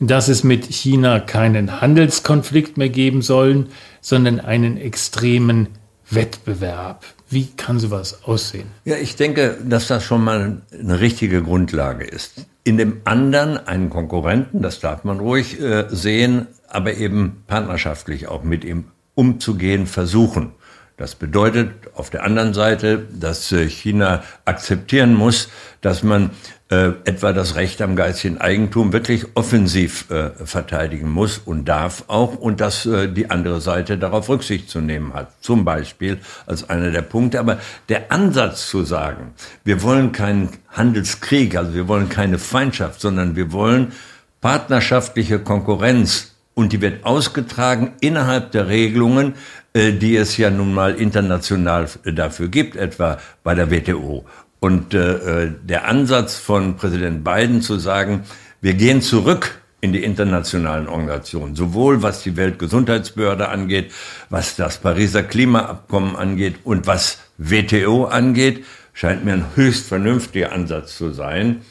dass 0.00 0.28
es 0.28 0.42
mit 0.44 0.64
China 0.72 1.20
keinen 1.20 1.82
Handelskonflikt 1.82 2.78
mehr 2.78 2.88
geben 2.88 3.20
soll, 3.20 3.66
sondern 4.00 4.40
einen 4.40 4.78
extremen 4.78 5.68
Wettbewerb. 6.10 7.04
Wie 7.28 7.46
kann 7.56 7.78
sowas 7.78 8.24
aussehen? 8.24 8.66
Ja, 8.84 8.96
ich 8.96 9.16
denke, 9.16 9.58
dass 9.64 9.88
das 9.88 10.04
schon 10.04 10.22
mal 10.22 10.62
eine 10.78 11.00
richtige 11.00 11.42
Grundlage 11.42 12.04
ist. 12.04 12.46
In 12.64 12.76
dem 12.76 13.00
anderen 13.04 13.56
einen 13.56 13.90
Konkurrenten, 13.90 14.62
das 14.62 14.80
darf 14.80 15.04
man 15.04 15.18
ruhig 15.18 15.60
äh, 15.60 15.86
sehen, 15.88 16.46
aber 16.68 16.94
eben 16.94 17.42
partnerschaftlich 17.46 18.28
auch 18.28 18.44
mit 18.44 18.64
ihm 18.64 18.84
umzugehen 19.14 19.86
versuchen. 19.86 20.52
Das 20.96 21.14
bedeutet 21.14 21.70
auf 21.94 22.10
der 22.10 22.24
anderen 22.24 22.54
Seite, 22.54 23.06
dass 23.12 23.50
äh, 23.52 23.68
China 23.68 24.22
akzeptieren 24.44 25.14
muss, 25.14 25.48
dass 25.80 26.02
man 26.02 26.30
äh, 26.72 26.92
etwa 27.04 27.32
das 27.32 27.56
Recht 27.56 27.82
am 27.82 27.96
geistigen 27.96 28.38
Eigentum 28.38 28.92
wirklich 28.92 29.26
offensiv 29.34 30.10
äh, 30.10 30.30
verteidigen 30.44 31.10
muss 31.10 31.38
und 31.38 31.66
darf 31.66 32.04
auch 32.08 32.34
und 32.34 32.60
dass 32.60 32.86
äh, 32.86 33.08
die 33.08 33.30
andere 33.30 33.60
Seite 33.60 33.98
darauf 33.98 34.28
Rücksicht 34.28 34.70
zu 34.70 34.80
nehmen 34.80 35.12
hat. 35.12 35.32
Zum 35.42 35.64
Beispiel 35.64 36.18
als 36.46 36.70
einer 36.70 36.90
der 36.90 37.02
Punkte. 37.02 37.40
Aber 37.40 37.58
der 37.88 38.10
Ansatz 38.10 38.68
zu 38.68 38.84
sagen, 38.84 39.34
wir 39.64 39.82
wollen 39.82 40.12
keinen 40.12 40.48
Handelskrieg, 40.68 41.56
also 41.56 41.74
wir 41.74 41.88
wollen 41.88 42.08
keine 42.08 42.38
Feindschaft, 42.38 43.00
sondern 43.00 43.36
wir 43.36 43.52
wollen 43.52 43.92
partnerschaftliche 44.40 45.38
Konkurrenz 45.38 46.31
und 46.54 46.72
die 46.72 46.80
wird 46.80 47.04
ausgetragen 47.04 47.92
innerhalb 48.00 48.52
der 48.52 48.68
Regelungen, 48.68 49.34
äh, 49.72 49.92
die 49.92 50.16
es 50.16 50.36
ja 50.36 50.50
nun 50.50 50.74
mal 50.74 50.94
international 50.94 51.88
dafür 52.04 52.48
gibt, 52.48 52.76
etwa 52.76 53.18
bei 53.42 53.54
der 53.54 53.70
WTO. 53.70 54.24
Und 54.60 54.94
äh, 54.94 55.44
äh, 55.44 55.52
der 55.62 55.88
Ansatz 55.88 56.36
von 56.36 56.76
Präsident 56.76 57.24
Biden 57.24 57.62
zu 57.62 57.78
sagen, 57.78 58.24
wir 58.60 58.74
gehen 58.74 59.02
zurück 59.02 59.60
in 59.80 59.92
die 59.92 60.04
internationalen 60.04 60.86
Organisationen, 60.86 61.56
sowohl 61.56 62.02
was 62.02 62.22
die 62.22 62.36
Weltgesundheitsbehörde 62.36 63.48
angeht, 63.48 63.90
was 64.30 64.54
das 64.54 64.78
Pariser 64.78 65.24
Klimaabkommen 65.24 66.14
angeht 66.14 66.60
und 66.62 66.86
was 66.86 67.18
WTO 67.38 68.04
angeht, 68.04 68.64
scheint 68.92 69.24
mir 69.24 69.32
ein 69.32 69.46
höchst 69.56 69.88
vernünftiger 69.88 70.52
Ansatz 70.52 70.96
zu 70.96 71.10
sein. 71.10 71.62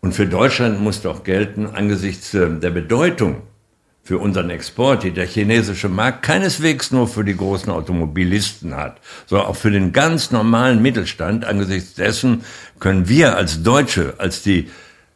Und 0.00 0.14
für 0.14 0.26
Deutschland 0.26 0.80
muss 0.80 1.02
doch 1.02 1.24
gelten, 1.24 1.66
angesichts 1.66 2.32
äh, 2.32 2.48
der 2.48 2.70
Bedeutung 2.70 3.42
für 4.02 4.18
unseren 4.18 4.50
Export, 4.50 5.02
die 5.02 5.12
der 5.12 5.26
chinesische 5.26 5.88
Markt 5.88 6.22
keineswegs 6.22 6.90
nur 6.90 7.06
für 7.06 7.24
die 7.24 7.36
großen 7.36 7.70
Automobilisten 7.70 8.74
hat, 8.74 9.00
sondern 9.26 9.48
auch 9.48 9.56
für 9.56 9.70
den 9.70 9.92
ganz 9.92 10.30
normalen 10.30 10.82
Mittelstand. 10.82 11.44
Angesichts 11.44 11.94
dessen 11.94 12.44
können 12.78 13.08
wir 13.08 13.36
als 13.36 13.62
Deutsche, 13.62 14.14
als 14.18 14.42
die 14.42 14.68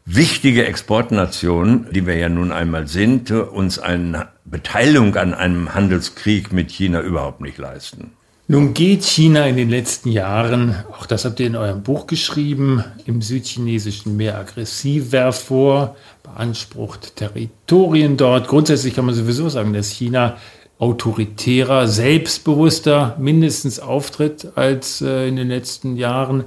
wichtige 0.04 0.66
Exportnation, 0.66 1.86
die 1.90 2.06
wir 2.06 2.16
ja 2.16 2.28
nun 2.28 2.52
einmal 2.52 2.86
sind, 2.86 3.30
uns 3.30 3.78
eine 3.78 4.28
Beteiligung 4.44 5.16
an 5.16 5.34
einem 5.34 5.74
Handelskrieg 5.74 6.52
mit 6.52 6.70
China 6.70 7.00
überhaupt 7.00 7.40
nicht 7.40 7.58
leisten. 7.58 8.12
Nun 8.46 8.74
geht 8.74 9.04
China 9.04 9.46
in 9.46 9.56
den 9.56 9.70
letzten 9.70 10.10
Jahren, 10.10 10.76
auch 10.92 11.06
das 11.06 11.24
habt 11.24 11.40
ihr 11.40 11.46
in 11.46 11.56
eurem 11.56 11.82
Buch 11.82 12.06
geschrieben, 12.06 12.84
im 13.06 13.22
südchinesischen 13.22 14.18
Meer 14.18 14.36
aggressiver 14.36 15.32
vor, 15.32 15.96
beansprucht 16.22 17.16
Territorien 17.16 18.18
dort. 18.18 18.46
Grundsätzlich 18.46 18.94
kann 18.94 19.06
man 19.06 19.14
sowieso 19.14 19.48
sagen, 19.48 19.72
dass 19.72 19.88
China 19.88 20.36
autoritärer, 20.78 21.88
selbstbewusster 21.88 23.16
mindestens 23.18 23.80
auftritt 23.80 24.52
als 24.56 25.00
äh, 25.00 25.26
in 25.26 25.36
den 25.36 25.48
letzten 25.48 25.96
Jahren. 25.96 26.44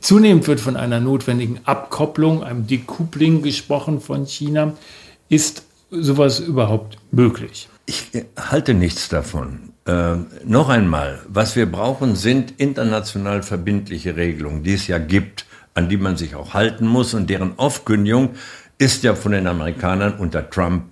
Zunehmend 0.00 0.46
wird 0.46 0.60
von 0.60 0.76
einer 0.76 1.00
notwendigen 1.00 1.58
Abkopplung, 1.64 2.44
einem 2.44 2.68
Decoupling 2.68 3.42
gesprochen 3.42 4.00
von 4.00 4.24
China. 4.24 4.74
Ist 5.28 5.64
sowas 5.90 6.38
überhaupt 6.38 6.98
möglich? 7.10 7.68
Ich 7.86 8.12
halte 8.36 8.72
nichts 8.72 9.08
davon. 9.08 9.69
Äh, 9.86 10.16
noch 10.44 10.68
einmal, 10.68 11.20
was 11.28 11.56
wir 11.56 11.70
brauchen, 11.70 12.16
sind 12.16 12.54
international 12.58 13.42
verbindliche 13.42 14.16
Regelungen, 14.16 14.62
die 14.62 14.74
es 14.74 14.86
ja 14.86 14.98
gibt, 14.98 15.46
an 15.74 15.88
die 15.88 15.96
man 15.96 16.16
sich 16.16 16.34
auch 16.34 16.54
halten 16.54 16.86
muss 16.86 17.14
und 17.14 17.30
deren 17.30 17.58
Aufkündigung 17.58 18.30
ist 18.78 19.02
ja 19.02 19.14
von 19.14 19.32
den 19.32 19.46
Amerikanern 19.46 20.14
unter 20.14 20.48
Trump 20.48 20.84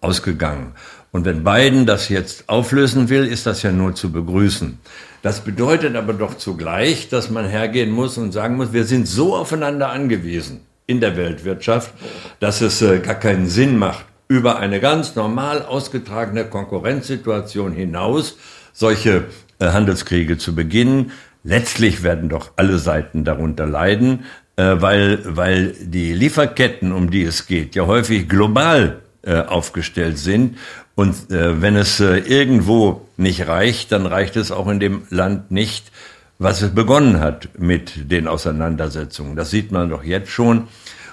ausgegangen. 0.00 0.72
Und 1.12 1.24
wenn 1.24 1.44
Biden 1.44 1.86
das 1.86 2.08
jetzt 2.08 2.48
auflösen 2.48 3.08
will, 3.08 3.24
ist 3.24 3.46
das 3.46 3.62
ja 3.62 3.72
nur 3.72 3.94
zu 3.94 4.12
begrüßen. 4.12 4.78
Das 5.22 5.40
bedeutet 5.40 5.96
aber 5.96 6.12
doch 6.12 6.36
zugleich, 6.36 7.08
dass 7.08 7.30
man 7.30 7.46
hergehen 7.48 7.90
muss 7.90 8.18
und 8.18 8.32
sagen 8.32 8.56
muss, 8.56 8.72
wir 8.72 8.84
sind 8.84 9.08
so 9.08 9.34
aufeinander 9.34 9.90
angewiesen 9.90 10.60
in 10.86 11.00
der 11.00 11.16
Weltwirtschaft, 11.16 11.92
dass 12.38 12.60
es 12.60 12.82
äh, 12.82 13.00
gar 13.00 13.16
keinen 13.16 13.48
Sinn 13.48 13.78
macht, 13.78 14.04
über 14.28 14.58
eine 14.58 14.80
ganz 14.80 15.14
normal 15.14 15.62
ausgetragene 15.62 16.44
Konkurrenzsituation 16.44 17.72
hinaus 17.72 18.36
solche 18.72 19.24
äh, 19.58 19.66
Handelskriege 19.68 20.38
zu 20.38 20.54
beginnen. 20.54 21.12
Letztlich 21.44 22.02
werden 22.02 22.28
doch 22.28 22.52
alle 22.56 22.78
Seiten 22.78 23.24
darunter 23.24 23.66
leiden, 23.66 24.24
äh, 24.56 24.76
weil, 24.80 25.20
weil 25.24 25.74
die 25.80 26.12
Lieferketten, 26.12 26.92
um 26.92 27.10
die 27.10 27.22
es 27.22 27.46
geht, 27.46 27.74
ja 27.74 27.86
häufig 27.86 28.28
global 28.28 29.00
äh, 29.22 29.40
aufgestellt 29.40 30.18
sind 30.18 30.56
Und 30.96 31.30
äh, 31.30 31.60
wenn 31.60 31.76
es 31.76 32.00
äh, 32.00 32.16
irgendwo 32.16 33.06
nicht 33.18 33.46
reicht, 33.46 33.92
dann 33.92 34.06
reicht 34.06 34.34
es 34.36 34.50
auch 34.50 34.66
in 34.66 34.80
dem 34.80 35.02
Land 35.10 35.50
nicht, 35.50 35.92
was 36.38 36.62
es 36.62 36.74
begonnen 36.74 37.20
hat 37.20 37.50
mit 37.58 38.10
den 38.10 38.26
Auseinandersetzungen. 38.26 39.36
Das 39.36 39.50
sieht 39.50 39.70
man 39.72 39.90
doch 39.90 40.02
jetzt 40.02 40.30
schon. 40.30 40.68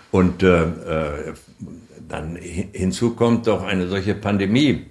Und 0.09 0.41
äh, 0.41 0.63
äh, 0.63 1.33
dann 2.13 2.37
hinzu 2.37 3.15
kommt 3.15 3.47
doch 3.47 3.63
eine 3.63 3.87
solche 3.87 4.13
Pandemie, 4.13 4.85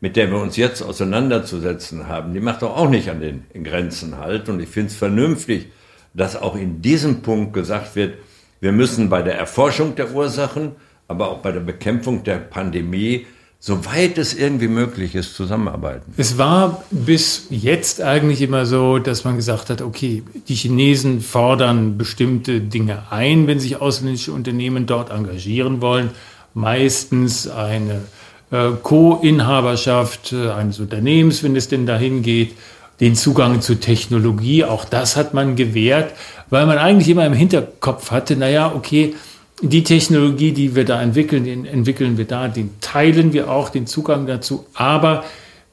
mit 0.00 0.16
der 0.16 0.30
wir 0.30 0.38
uns 0.38 0.56
jetzt 0.56 0.82
auseinanderzusetzen 0.82 2.06
haben. 2.06 2.32
Die 2.32 2.40
macht 2.40 2.62
doch 2.62 2.76
auch 2.76 2.88
nicht 2.88 3.10
an 3.10 3.20
den 3.20 3.64
Grenzen 3.64 4.18
halt. 4.18 4.48
Und 4.48 4.60
ich 4.60 4.68
finde 4.68 4.90
es 4.90 4.96
vernünftig, 4.96 5.66
dass 6.14 6.36
auch 6.36 6.54
in 6.54 6.80
diesem 6.80 7.22
Punkt 7.22 7.54
gesagt 7.54 7.96
wird, 7.96 8.14
wir 8.60 8.72
müssen 8.72 9.08
bei 9.08 9.22
der 9.22 9.36
Erforschung 9.36 9.96
der 9.96 10.12
Ursachen, 10.14 10.72
aber 11.08 11.30
auch 11.30 11.38
bei 11.38 11.50
der 11.50 11.60
Bekämpfung 11.60 12.22
der 12.22 12.36
Pandemie 12.36 13.26
soweit 13.62 14.16
es 14.16 14.32
irgendwie 14.32 14.68
möglich 14.68 15.14
ist, 15.14 15.34
zusammenarbeiten. 15.36 16.14
Es 16.16 16.38
war 16.38 16.82
bis 16.90 17.46
jetzt 17.50 18.00
eigentlich 18.00 18.40
immer 18.40 18.64
so, 18.64 18.98
dass 18.98 19.24
man 19.24 19.36
gesagt 19.36 19.68
hat, 19.68 19.82
okay, 19.82 20.22
die 20.48 20.54
Chinesen 20.54 21.20
fordern 21.20 21.98
bestimmte 21.98 22.62
Dinge 22.62 23.12
ein, 23.12 23.46
wenn 23.46 23.60
sich 23.60 23.76
ausländische 23.76 24.32
Unternehmen 24.32 24.86
dort 24.86 25.10
engagieren 25.10 25.82
wollen. 25.82 26.10
Meistens 26.54 27.48
eine 27.48 28.02
äh, 28.50 28.70
Co-Inhaberschaft 28.82 30.32
äh, 30.32 30.50
eines 30.50 30.80
Unternehmens, 30.80 31.42
wenn 31.42 31.56
es 31.56 31.68
denn 31.68 31.86
dahin 31.86 32.22
geht, 32.22 32.54
den 33.00 33.14
Zugang 33.14 33.60
zu 33.62 33.76
Technologie, 33.76 34.64
auch 34.64 34.84
das 34.84 35.16
hat 35.16 35.32
man 35.32 35.56
gewährt, 35.56 36.12
weil 36.50 36.66
man 36.66 36.78
eigentlich 36.78 37.08
immer 37.08 37.24
im 37.24 37.32
Hinterkopf 37.32 38.10
hatte, 38.10 38.36
naja, 38.36 38.72
okay, 38.74 39.14
die 39.62 39.84
Technologie, 39.84 40.52
die 40.52 40.74
wir 40.74 40.84
da 40.84 41.02
entwickeln, 41.02 41.44
den 41.44 41.64
entwickeln 41.64 42.18
wir 42.18 42.26
da, 42.26 42.48
den 42.48 42.70
teilen 42.80 43.32
wir 43.32 43.50
auch, 43.50 43.68
den 43.68 43.86
Zugang 43.86 44.26
dazu. 44.26 44.66
Aber 44.74 45.24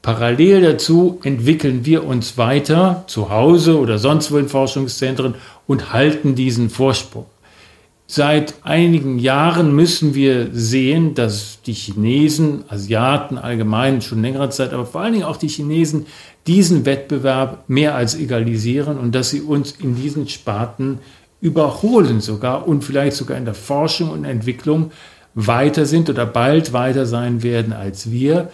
parallel 0.02 0.62
dazu 0.62 1.20
entwickeln 1.24 1.86
wir 1.86 2.06
uns 2.06 2.38
weiter 2.38 3.06
zu 3.08 3.30
Hause 3.30 3.80
oder 3.80 3.98
sonst 3.98 4.32
wo 4.32 4.38
in 4.38 4.50
Forschungszentren 4.50 5.36
und 5.68 5.94
halten 5.94 6.36
diesen 6.36 6.70
Vorsprung. 6.70 7.26
Seit 8.10 8.54
einigen 8.64 9.20
Jahren 9.20 9.76
müssen 9.76 10.16
wir 10.16 10.48
sehen, 10.54 11.14
dass 11.14 11.60
die 11.66 11.74
Chinesen, 11.74 12.64
Asiaten 12.70 13.38
allgemein 13.38 14.02
schon 14.02 14.22
längere 14.22 14.50
Zeit, 14.50 14.72
aber 14.72 14.86
vor 14.86 15.02
allen 15.02 15.12
Dingen 15.12 15.26
auch 15.26 15.36
die 15.36 15.50
Chinesen 15.50 16.06
diesen 16.48 16.86
Wettbewerb 16.86 17.66
mehr 17.68 17.96
als 17.96 18.16
egalisieren 18.16 18.98
und 18.98 19.14
dass 19.14 19.30
sie 19.30 19.42
uns 19.42 19.74
in 19.74 19.96
diesen 19.96 20.30
Sparten 20.30 21.00
überholen 21.42 22.22
sogar 22.22 22.66
und 22.66 22.86
vielleicht 22.86 23.18
sogar 23.18 23.38
in 23.38 23.44
der 23.44 23.54
Forschung 23.54 24.10
und 24.10 24.24
Entwicklung 24.24 24.92
weiter 25.36 25.86
sind 25.86 26.10
oder 26.10 26.26
bald 26.26 26.72
weiter 26.72 27.06
sein 27.06 27.44
werden 27.44 27.74
als 27.74 28.10
wir. 28.10 28.50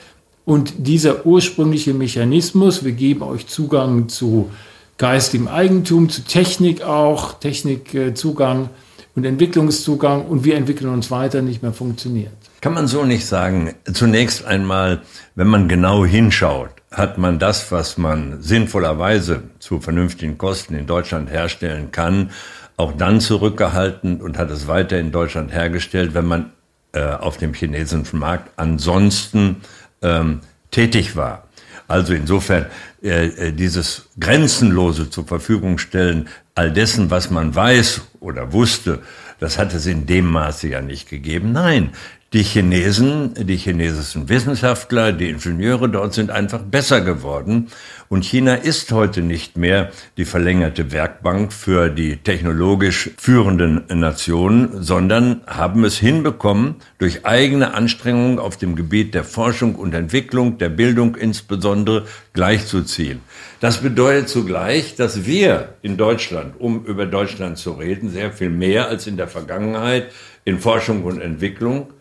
Und 0.45 0.73
dieser 0.87 1.27
ursprüngliche 1.27 1.93
Mechanismus, 1.93 2.83
wir 2.83 2.91
geben 2.93 3.21
euch 3.21 3.45
Zugang 3.45 4.09
zu 4.09 4.49
geistigem 4.97 5.47
Eigentum, 5.47 6.09
zu 6.09 6.23
Technik 6.23 6.81
auch, 6.81 7.33
Technikzugang 7.33 8.69
und 9.15 9.25
Entwicklungszugang 9.25 10.25
und 10.25 10.43
wir 10.43 10.55
entwickeln 10.55 10.89
uns 10.89 11.11
weiter, 11.11 11.41
nicht 11.41 11.61
mehr 11.61 11.73
funktioniert. 11.73 12.33
Kann 12.61 12.73
man 12.73 12.87
so 12.87 13.03
nicht 13.03 13.25
sagen. 13.25 13.73
Zunächst 13.91 14.45
einmal, 14.45 15.01
wenn 15.35 15.47
man 15.47 15.67
genau 15.67 16.05
hinschaut, 16.05 16.69
hat 16.91 17.17
man 17.17 17.39
das, 17.39 17.71
was 17.71 17.97
man 17.97 18.41
sinnvollerweise 18.41 19.43
zu 19.59 19.79
vernünftigen 19.79 20.37
Kosten 20.37 20.75
in 20.75 20.87
Deutschland 20.87 21.29
herstellen 21.29 21.91
kann, 21.91 22.31
auch 22.77 22.93
dann 22.93 23.19
zurückgehalten 23.19 24.21
und 24.21 24.37
hat 24.37 24.49
es 24.49 24.67
weiter 24.67 24.97
in 24.99 25.11
Deutschland 25.11 25.51
hergestellt, 25.51 26.13
wenn 26.13 26.25
man 26.25 26.51
äh, 26.93 27.03
auf 27.03 27.37
dem 27.37 27.53
chinesischen 27.53 28.19
Markt 28.19 28.51
ansonsten 28.55 29.57
ähm, 30.01 30.41
tätig 30.71 31.15
war. 31.15 31.47
Also 31.87 32.13
insofern 32.13 32.65
äh, 33.01 33.27
äh, 33.27 33.51
dieses 33.51 34.09
grenzenlose 34.19 35.09
zur 35.09 35.25
Verfügung 35.25 35.77
stellen 35.77 36.29
all 36.55 36.71
dessen, 36.71 37.09
was 37.09 37.29
man 37.29 37.53
weiß 37.55 38.01
oder 38.19 38.53
wusste, 38.53 38.99
das 39.39 39.57
hat 39.57 39.73
es 39.73 39.85
in 39.85 40.05
dem 40.05 40.25
Maße 40.25 40.69
ja 40.69 40.81
nicht 40.81 41.09
gegeben. 41.09 41.51
Nein, 41.51 41.91
die 42.33 42.41
Chinesen, 42.41 43.35
die 43.35 43.57
chinesischen 43.57 44.27
Wissenschaftler, 44.27 45.13
die 45.13 45.29
Ingenieure 45.29 45.87
dort 45.87 46.15
sind 46.15 46.31
einfach 46.31 46.61
besser 46.61 47.01
geworden. 47.01 47.67
Und 48.09 48.25
China 48.25 48.55
ist 48.55 48.91
heute 48.91 49.21
nicht 49.21 49.55
mehr 49.55 49.91
die 50.17 50.25
verlängerte 50.25 50.91
Werkbank 50.91 51.53
für 51.53 51.89
die 51.89 52.17
technologisch 52.17 53.11
führenden 53.17 53.83
Nationen, 53.87 54.81
sondern 54.81 55.41
haben 55.45 55.85
es 55.85 55.99
hinbekommen, 55.99 56.75
durch 56.97 57.23
eigene 57.23 57.75
Anstrengungen 57.75 58.39
auf 58.39 58.57
dem 58.57 58.75
Gebiet 58.75 59.13
der 59.13 59.23
Forschung 59.23 59.75
und 59.75 59.93
Entwicklung, 59.93 60.57
der 60.57 60.69
Bildung 60.69 61.15
insbesondere, 61.15 62.05
gleichzuziehen. 62.33 63.19
Das 63.59 63.77
bedeutet 63.77 64.27
zugleich, 64.27 64.95
dass 64.95 65.27
wir 65.27 65.75
in 65.83 65.97
Deutschland, 65.97 66.55
um 66.57 66.83
über 66.85 67.05
Deutschland 67.05 67.59
zu 67.59 67.73
reden, 67.73 68.09
sehr 68.09 68.31
viel 68.31 68.49
mehr 68.49 68.87
als 68.87 69.05
in 69.05 69.17
der 69.17 69.27
Vergangenheit 69.27 70.11
in 70.45 70.59
Forschung 70.59 71.03
und 71.03 71.21
Entwicklung 71.21 71.93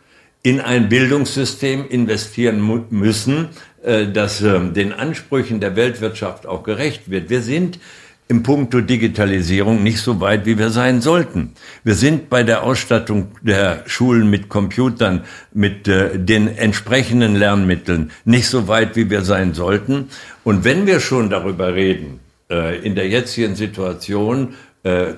in 0.43 0.61
ein 0.61 0.89
Bildungssystem 0.89 1.87
investieren 1.89 2.87
müssen, 2.91 3.49
äh, 3.83 4.07
das 4.07 4.43
ähm, 4.43 4.75
den 4.75 4.93
Ansprüchen 4.93 5.61
der 5.61 5.77
Weltwirtschaft 5.77 6.47
auch 6.47 6.65
gerecht 6.65 7.11
wird. 7.11 7.31
Wir 7.31 7.43
sind 7.43 7.79
im 8.29 8.43
Punkto 8.43 8.81
Digitalisierung 8.81 9.83
nicht 9.83 9.99
so 9.99 10.21
weit, 10.21 10.47
wie 10.47 10.59
wir 10.59 10.71
sein 10.71 11.01
sollten. 11.01 11.53
Wir 11.85 11.95
sind 11.95 12.31
bei 12.31 12.43
der 12.43 12.63
Ausstattung 12.63 13.33
der 13.43 13.83
Schulen 13.87 14.31
mit 14.31 14.49
Computern, 14.49 15.25
mit 15.53 15.87
äh, 15.87 16.19
den 16.19 16.49
entsprechenden 16.49 17.37
Lernmitteln 17.37 18.11
nicht 18.25 18.49
so 18.49 18.67
weit, 18.67 18.97
wie 18.97 19.11
wir 19.11 19.23
sein 19.23 19.55
sollten. 19.55 20.09
Und 20.43 20.65
wenn 20.65 20.87
wir 20.87 20.99
schon 20.99 21.31
darüber 21.31 21.75
reden, 21.75 22.19
äh, 22.51 22.79
in 22.79 22.95
der 22.95 23.09
jetzigen 23.09 23.55
Situation 23.55 24.55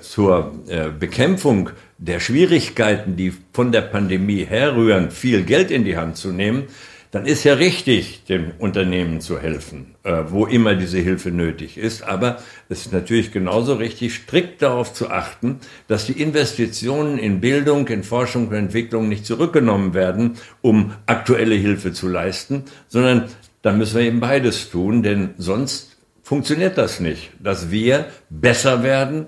zur 0.00 0.52
Bekämpfung 1.00 1.70
der 2.04 2.20
Schwierigkeiten, 2.20 3.16
die 3.16 3.32
von 3.52 3.72
der 3.72 3.80
Pandemie 3.80 4.44
herrühren, 4.44 5.10
viel 5.10 5.42
Geld 5.42 5.70
in 5.70 5.84
die 5.84 5.96
Hand 5.96 6.16
zu 6.16 6.32
nehmen, 6.32 6.64
dann 7.10 7.26
ist 7.26 7.44
ja 7.44 7.54
richtig, 7.54 8.24
dem 8.24 8.50
Unternehmen 8.58 9.20
zu 9.20 9.38
helfen, 9.40 9.94
äh, 10.02 10.24
wo 10.28 10.46
immer 10.46 10.74
diese 10.74 10.98
Hilfe 10.98 11.30
nötig 11.30 11.78
ist. 11.78 12.02
Aber 12.02 12.38
es 12.68 12.86
ist 12.86 12.92
natürlich 12.92 13.30
genauso 13.30 13.74
richtig, 13.74 14.14
strikt 14.14 14.62
darauf 14.62 14.92
zu 14.92 15.10
achten, 15.10 15.60
dass 15.86 16.06
die 16.06 16.20
Investitionen 16.20 17.18
in 17.18 17.40
Bildung, 17.40 17.86
in 17.86 18.02
Forschung 18.02 18.48
und 18.48 18.54
Entwicklung 18.54 19.08
nicht 19.08 19.24
zurückgenommen 19.24 19.94
werden, 19.94 20.32
um 20.60 20.92
aktuelle 21.06 21.54
Hilfe 21.54 21.92
zu 21.92 22.08
leisten, 22.08 22.64
sondern 22.88 23.26
da 23.62 23.72
müssen 23.72 23.96
wir 23.96 24.06
eben 24.06 24.20
beides 24.20 24.68
tun, 24.70 25.04
denn 25.04 25.30
sonst 25.38 25.96
funktioniert 26.22 26.76
das 26.76 26.98
nicht, 26.98 27.30
dass 27.40 27.70
wir 27.70 28.06
besser 28.28 28.82
werden 28.82 29.26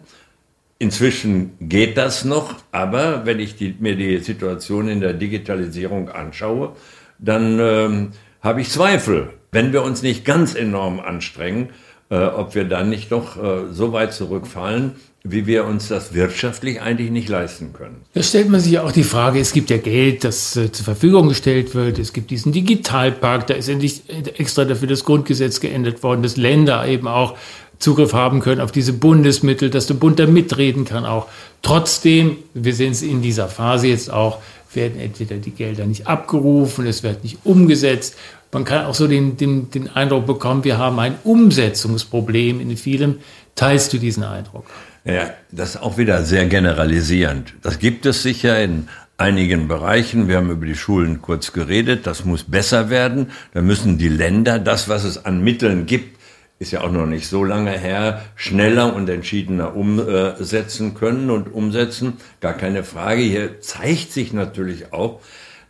Inzwischen 0.78 1.52
geht 1.60 1.96
das 1.96 2.24
noch, 2.24 2.54
aber 2.70 3.24
wenn 3.24 3.40
ich 3.40 3.56
die, 3.56 3.74
mir 3.78 3.96
die 3.96 4.18
Situation 4.18 4.88
in 4.88 5.00
der 5.00 5.14
Digitalisierung 5.14 6.10
anschaue, 6.10 6.72
dann 7.18 7.58
ähm, 7.58 8.08
habe 8.42 8.60
ich 8.60 8.68
Zweifel, 8.68 9.30
wenn 9.52 9.72
wir 9.72 9.82
uns 9.82 10.02
nicht 10.02 10.26
ganz 10.26 10.54
enorm 10.54 11.00
anstrengen, 11.00 11.70
äh, 12.10 12.18
ob 12.18 12.54
wir 12.54 12.64
dann 12.64 12.90
nicht 12.90 13.10
doch 13.10 13.42
äh, 13.42 13.72
so 13.72 13.92
weit 13.92 14.12
zurückfallen, 14.12 14.92
wie 15.24 15.46
wir 15.46 15.64
uns 15.64 15.88
das 15.88 16.14
wirtschaftlich 16.14 16.80
eigentlich 16.80 17.10
nicht 17.10 17.28
leisten 17.28 17.72
können. 17.72 18.02
Da 18.14 18.22
stellt 18.22 18.48
man 18.48 18.60
sich 18.60 18.72
ja 18.72 18.84
auch 18.84 18.92
die 18.92 19.02
Frage, 19.02 19.40
es 19.40 19.52
gibt 19.52 19.70
ja 19.70 19.78
Geld, 19.78 20.22
das 20.22 20.56
äh, 20.56 20.70
zur 20.70 20.84
Verfügung 20.84 21.28
gestellt 21.28 21.74
wird, 21.74 21.98
es 21.98 22.12
gibt 22.12 22.30
diesen 22.30 22.52
Digitalpark, 22.52 23.48
da 23.48 23.54
ist 23.54 23.68
endlich 23.68 24.02
extra 24.38 24.64
dafür 24.64 24.86
das 24.86 25.04
Grundgesetz 25.04 25.58
geändert 25.58 26.02
worden, 26.02 26.22
dass 26.22 26.36
Länder 26.36 26.86
eben 26.86 27.08
auch 27.08 27.36
Zugriff 27.78 28.12
haben 28.12 28.40
können 28.40 28.60
auf 28.60 28.72
diese 28.72 28.92
Bundesmittel, 28.92 29.70
dass 29.70 29.86
der 29.86 29.94
Bund 29.94 30.18
da 30.18 30.26
mitreden 30.26 30.84
kann 30.84 31.04
auch. 31.04 31.26
Trotzdem, 31.62 32.38
wir 32.54 32.74
sehen 32.74 32.92
es 32.92 33.02
in 33.02 33.22
dieser 33.22 33.48
Phase 33.48 33.88
jetzt 33.88 34.10
auch, 34.10 34.38
werden 34.72 35.00
entweder 35.00 35.36
die 35.36 35.50
Gelder 35.50 35.86
nicht 35.86 36.06
abgerufen, 36.06 36.86
es 36.86 37.02
wird 37.02 37.22
nicht 37.22 37.38
umgesetzt. 37.44 38.16
Man 38.52 38.64
kann 38.64 38.86
auch 38.86 38.94
so 38.94 39.06
den, 39.06 39.36
den, 39.36 39.70
den 39.70 39.88
Eindruck 39.88 40.26
bekommen, 40.26 40.64
wir 40.64 40.78
haben 40.78 40.98
ein 40.98 41.16
Umsetzungsproblem 41.24 42.60
in 42.60 42.76
vielem. 42.76 43.18
Teilst 43.54 43.92
du 43.92 43.98
diesen 43.98 44.22
Eindruck? 44.22 44.66
Ja, 45.04 45.30
das 45.50 45.70
ist 45.70 45.82
auch 45.82 45.98
wieder 45.98 46.24
sehr 46.24 46.46
generalisierend. 46.46 47.54
Das 47.62 47.78
gibt 47.78 48.06
es 48.06 48.22
sicher 48.22 48.62
in 48.62 48.88
einigen 49.18 49.68
Bereichen. 49.68 50.28
Wir 50.28 50.36
haben 50.36 50.50
über 50.50 50.66
die 50.66 50.74
Schulen 50.74 51.22
kurz 51.22 51.52
geredet. 51.52 52.06
Das 52.06 52.24
muss 52.24 52.44
besser 52.44 52.90
werden. 52.90 53.30
Da 53.54 53.62
müssen 53.62 53.98
die 53.98 54.08
Länder 54.08 54.58
das, 54.58 54.88
was 54.88 55.04
es 55.04 55.24
an 55.24 55.42
Mitteln 55.42 55.86
gibt, 55.86 56.15
ist 56.58 56.72
ja 56.72 56.80
auch 56.80 56.90
noch 56.90 57.06
nicht 57.06 57.28
so 57.28 57.44
lange 57.44 57.72
her, 57.72 58.22
schneller 58.34 58.94
und 58.94 59.08
entschiedener 59.08 59.76
umsetzen 59.76 60.94
können 60.94 61.30
und 61.30 61.52
umsetzen. 61.52 62.14
Gar 62.40 62.54
keine 62.54 62.82
Frage. 62.82 63.22
Hier 63.22 63.60
zeigt 63.60 64.12
sich 64.12 64.32
natürlich 64.32 64.92
auch, 64.92 65.20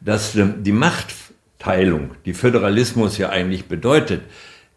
dass 0.01 0.37
ähm, 0.37 0.63
die 0.63 0.73
Machtteilung, 0.73 2.13
die 2.25 2.35
Föderalismus 2.35 3.19
ja 3.19 3.31
eigentlich 3.31 3.67
bedeutet, 3.67 4.23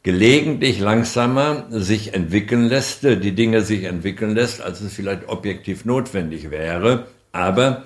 gelegentlich 0.01 0.79
langsamer 0.79 1.67
sich 1.69 2.13
entwickeln 2.13 2.69
lässt, 2.69 3.03
die 3.03 3.33
Dinge 3.33 3.61
sich 3.61 3.83
entwickeln 3.83 4.33
lässt, 4.33 4.61
als 4.61 4.81
es 4.81 4.93
vielleicht 4.93 5.27
objektiv 5.27 5.85
notwendig 5.85 6.49
wäre. 6.49 7.07
Aber 7.31 7.83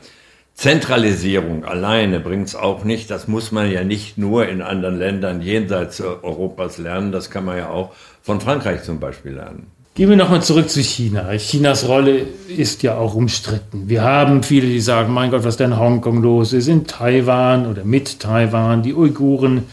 Zentralisierung 0.55 1.65
alleine 1.65 2.19
bringt 2.19 2.47
es 2.47 2.55
auch 2.55 2.83
nicht. 2.83 3.09
Das 3.09 3.27
muss 3.27 3.51
man 3.51 3.71
ja 3.71 3.83
nicht 3.83 4.17
nur 4.17 4.47
in 4.47 4.61
anderen 4.61 4.97
Ländern 4.97 5.41
jenseits 5.41 5.99
Europas 5.99 6.77
lernen. 6.77 7.11
Das 7.11 7.29
kann 7.29 7.45
man 7.45 7.57
ja 7.57 7.69
auch 7.69 7.91
von 8.21 8.39
Frankreich 8.39 8.83
zum 8.83 8.99
Beispiel 8.99 9.33
lernen. 9.33 9.67
Gehen 9.95 10.09
wir 10.09 10.17
nochmal 10.17 10.41
zurück 10.41 10.69
zu 10.69 10.81
China. 10.81 11.37
Chinas 11.37 11.87
Rolle 11.87 12.25
ist 12.47 12.81
ja 12.81 12.97
auch 12.97 13.13
umstritten. 13.13 13.89
Wir 13.89 14.03
haben 14.03 14.41
viele, 14.41 14.65
die 14.65 14.79
sagen, 14.79 15.13
mein 15.13 15.29
Gott, 15.29 15.43
was 15.43 15.57
denn 15.57 15.71
in 15.71 15.79
Hongkong 15.79 16.21
los 16.21 16.51
ist, 16.51 16.67
in 16.67 16.87
Taiwan 16.87 17.67
oder 17.67 17.83
mit 17.83 18.19
Taiwan, 18.19 18.81
die 18.81 18.95
Uiguren, 18.95 19.65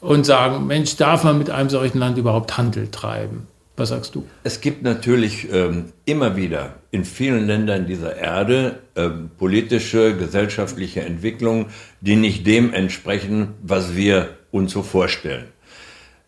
und 0.00 0.24
sagen, 0.24 0.68
Mensch, 0.68 0.96
darf 0.96 1.24
man 1.24 1.38
mit 1.38 1.50
einem 1.50 1.70
solchen 1.70 1.98
Land 1.98 2.18
überhaupt 2.18 2.56
Handel 2.56 2.88
treiben? 2.88 3.48
Was 3.78 3.90
sagst 3.90 4.16
du? 4.16 4.26
Es 4.42 4.60
gibt 4.60 4.82
natürlich 4.82 5.52
ähm, 5.52 5.92
immer 6.04 6.36
wieder 6.36 6.74
in 6.90 7.04
vielen 7.04 7.46
Ländern 7.46 7.86
dieser 7.86 8.16
Erde 8.16 8.80
ähm, 8.96 9.30
politische, 9.38 10.16
gesellschaftliche 10.16 11.02
Entwicklungen, 11.02 11.66
die 12.00 12.16
nicht 12.16 12.44
dem 12.44 12.74
entsprechen, 12.74 13.54
was 13.62 13.94
wir 13.94 14.30
uns 14.50 14.72
so 14.72 14.82
vorstellen. 14.82 15.44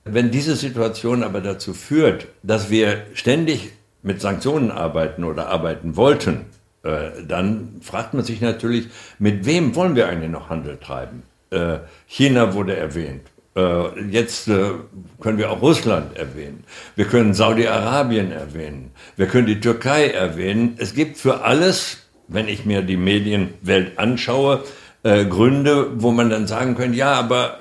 Wenn 0.05 0.31
diese 0.31 0.55
Situation 0.55 1.25
aber 1.25 1.41
dazu 1.41 1.75
führt, 1.75 2.29
dass 2.45 2.71
wir 2.71 3.03
ständig 3.15 3.71
mit 4.03 4.21
Sanktionen 4.21 4.71
arbeiten 4.71 5.25
oder 5.25 5.49
arbeiten 5.49 5.97
wollten, 5.97 6.47
äh, 6.85 7.11
dann 7.27 7.81
fragt 7.81 8.15
man 8.15 8.25
sich 8.25 8.41
natürlich, 8.41 8.87
mit 9.19 9.45
wem 9.45 9.75
wollen 9.75 9.97
wir 9.97 10.09
eigentlich 10.09 10.31
noch 10.31 10.51
Handel 10.51 10.79
treiben? 10.79 11.25
Äh, 11.51 11.79
China 12.07 12.55
wurde 12.55 12.77
erwähnt. 12.77 13.23
Äh, 13.57 14.01
jetzt 14.11 14.49
äh, 14.49 14.73
können 15.21 15.39
wir 15.39 15.51
auch 15.51 15.61
Russland 15.61 16.17
erwähnen. 16.17 16.65
Wir 16.95 17.05
können 17.07 17.35
Saudi-Arabien 17.35 18.31
erwähnen. 18.31 18.93
Wir 19.17 19.27
können 19.27 19.47
die 19.47 19.61
Türkei 19.61 20.09
erwähnen. 20.09 20.77
Es 20.79 20.95
gibt 20.95 21.19
für 21.19 21.43
alles, 21.43 21.99
wenn 22.29 22.47
ich 22.47 22.65
mir 22.65 22.83
die 22.83 22.97
Medienwelt 22.97 23.99
anschaue, 23.99 24.63
äh, 25.03 25.25
Gründe, 25.25 26.01
wo 26.01 26.13
man 26.13 26.31
dann 26.31 26.47
sagen 26.47 26.77
könnte, 26.77 26.97
ja, 26.97 27.15
aber 27.15 27.59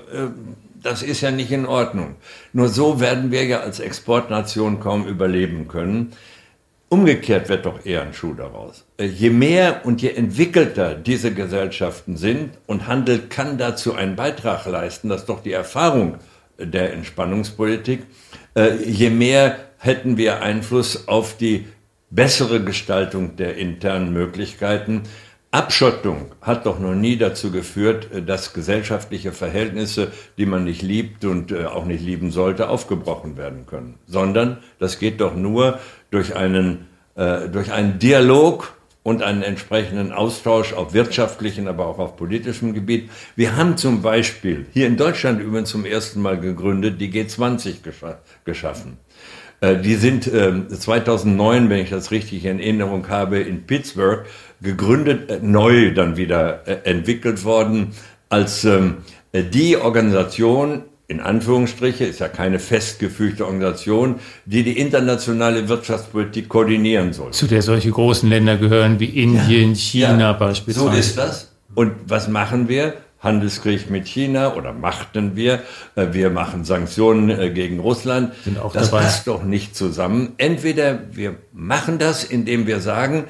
das 0.82 1.02
ist 1.02 1.22
ja 1.22 1.32
nicht 1.32 1.52
in 1.52 1.66
Ordnung. 1.66 2.16
Nur 2.54 2.70
so 2.70 3.00
werden 3.00 3.32
wir 3.32 3.46
ja 3.46 3.60
als 3.60 3.80
Exportnation 3.80 4.80
kaum 4.80 5.06
überleben 5.08 5.68
können. 5.68 6.14
Umgekehrt 6.90 7.50
wird 7.50 7.68
doch 7.68 7.86
eher 7.86 8.02
ein 8.02 8.14
Schuh 8.14 8.34
daraus. 8.34 8.84
Äh, 8.98 9.06
je 9.06 9.30
mehr 9.30 9.86
und 9.86 10.02
je 10.02 10.10
entwickelter 10.10 10.96
diese 10.96 11.32
Gesellschaften 11.34 12.18
sind 12.18 12.58
und 12.66 12.88
Handel 12.88 13.20
kann 13.30 13.60
dazu 13.60 13.94
einen 13.94 14.16
Beitrag 14.16 14.66
leisten, 14.66 15.10
das 15.10 15.22
ist 15.22 15.30
doch 15.30 15.44
die 15.44 15.54
Erfahrung 15.54 16.16
der 16.58 16.92
Entspannungspolitik, 16.94 18.02
äh, 18.56 18.76
je 18.84 19.12
mehr 19.12 19.58
hätten 19.78 20.18
wir 20.18 20.42
Einfluss 20.42 21.08
auf 21.08 21.38
die 21.38 21.68
bessere 22.10 22.64
Gestaltung 22.64 23.36
der 23.36 23.58
internen 23.58 24.12
Möglichkeiten. 24.12 25.04
Abschottung 25.52 26.32
hat 26.42 26.66
doch 26.68 26.80
noch 26.80 26.94
nie 26.94 27.18
dazu 27.18 27.52
geführt, 27.52 28.12
äh, 28.14 28.22
dass 28.22 28.54
gesellschaftliche 28.54 29.32
Verhältnisse, 29.32 30.12
die 30.38 30.46
man 30.46 30.64
nicht 30.64 30.82
liebt 30.82 31.26
und 31.26 31.54
auch 31.54 31.86
nicht 31.86 32.04
lieben 32.04 32.32
sollte, 32.32 32.70
aufgebrochen 32.70 33.38
werden 33.38 33.66
können, 33.66 33.96
sondern 34.06 34.58
das 34.80 35.00
geht 35.00 35.22
doch 35.22 35.36
nur 35.36 35.80
durch 36.12 36.36
einen, 36.36 36.88
äh, 37.16 37.50
durch 37.50 37.72
einen 37.72 38.00
Dialog 38.00 38.74
und 39.02 39.24
einen 39.24 39.42
entsprechenden 39.42 40.12
Austausch 40.12 40.74
auf 40.74 40.94
wirtschaftlichen, 40.94 41.68
aber 41.68 41.88
auch 41.88 42.00
auf 42.00 42.16
politischem 42.16 42.74
Gebiet. 42.74 43.10
Wir 43.36 43.56
haben 43.56 43.78
zum 43.78 44.02
Beispiel 44.02 44.68
hier 44.74 44.88
in 44.88 44.98
Deutschland 44.98 45.42
übrigens 45.42 45.70
zum 45.70 45.86
ersten 45.86 46.22
Mal 46.22 46.40
gegründet 46.40 47.02
die 47.02 47.12
G20 47.12 47.82
gescha 47.82 48.20
geschaffen. 48.46 48.98
Äh, 49.62 49.78
die 49.78 49.96
sind 49.96 50.28
äh, 50.28 50.68
2009, 50.68 51.70
wenn 51.70 51.80
ich 51.80 51.90
das 51.90 52.12
richtig 52.12 52.46
in 52.46 52.60
Erinnerung 52.60 53.08
habe, 53.10 53.40
in 53.40 53.66
Pittsburgh 53.66 54.26
gegründet, 54.62 55.30
äh, 55.30 55.40
neu 55.42 55.94
dann 55.94 56.18
wieder 56.18 56.68
äh, 56.68 56.90
entwickelt 56.90 57.44
worden 57.44 57.94
als 58.30 58.64
ähm, 58.64 58.98
die 59.34 59.78
Organisation 59.78 60.84
in 61.10 61.20
Anführungsstriche, 61.22 62.06
ist 62.06 62.20
ja 62.20 62.28
keine 62.28 62.60
festgefügte 62.60 63.44
Organisation, 63.46 64.20
die 64.46 64.62
die 64.62 64.78
internationale 64.78 65.68
Wirtschaftspolitik 65.68 66.48
koordinieren 66.50 67.14
soll. 67.14 67.32
Zu 67.32 67.48
der 67.48 67.64
solche 67.64 67.90
großen 67.90 68.30
Länder 68.30 68.58
gehören 68.58 69.00
wie 69.00 69.06
Indien, 69.06 69.72
ja, 69.72 69.76
China 69.76 70.20
ja, 70.20 70.34
beispielsweise. 70.34 70.92
So 70.92 70.96
ist 70.96 71.18
das. 71.18 71.52
Und 71.74 71.94
was 72.06 72.28
machen 72.28 72.70
wir? 72.70 72.94
Handelskrieg 73.22 73.90
mit 73.90 74.08
China 74.08 74.56
oder 74.56 74.72
machten 74.72 75.36
wir. 75.36 75.64
Äh, 75.96 76.08
wir 76.12 76.30
machen 76.30 76.64
Sanktionen 76.64 77.32
äh, 77.32 77.50
gegen 77.50 77.80
Russland. 77.80 78.34
Sind 78.44 78.60
auch 78.60 78.72
das 78.72 78.92
dabei. 78.92 79.04
passt 79.04 79.28
doch 79.28 79.44
nicht 79.44 79.76
zusammen. 79.76 80.34
Entweder 80.38 81.00
wir 81.12 81.36
machen 81.52 81.98
das, 81.98 82.24
indem 82.24 82.68
wir 82.68 82.82
sagen, 82.82 83.26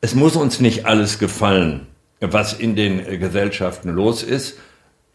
es 0.00 0.14
muss 0.14 0.36
uns 0.36 0.60
nicht 0.60 0.86
alles 0.86 1.18
gefallen, 1.18 1.86
was 2.20 2.52
in 2.52 2.76
den 2.76 3.04
Gesellschaften 3.20 3.90
los 3.90 4.22
ist, 4.22 4.58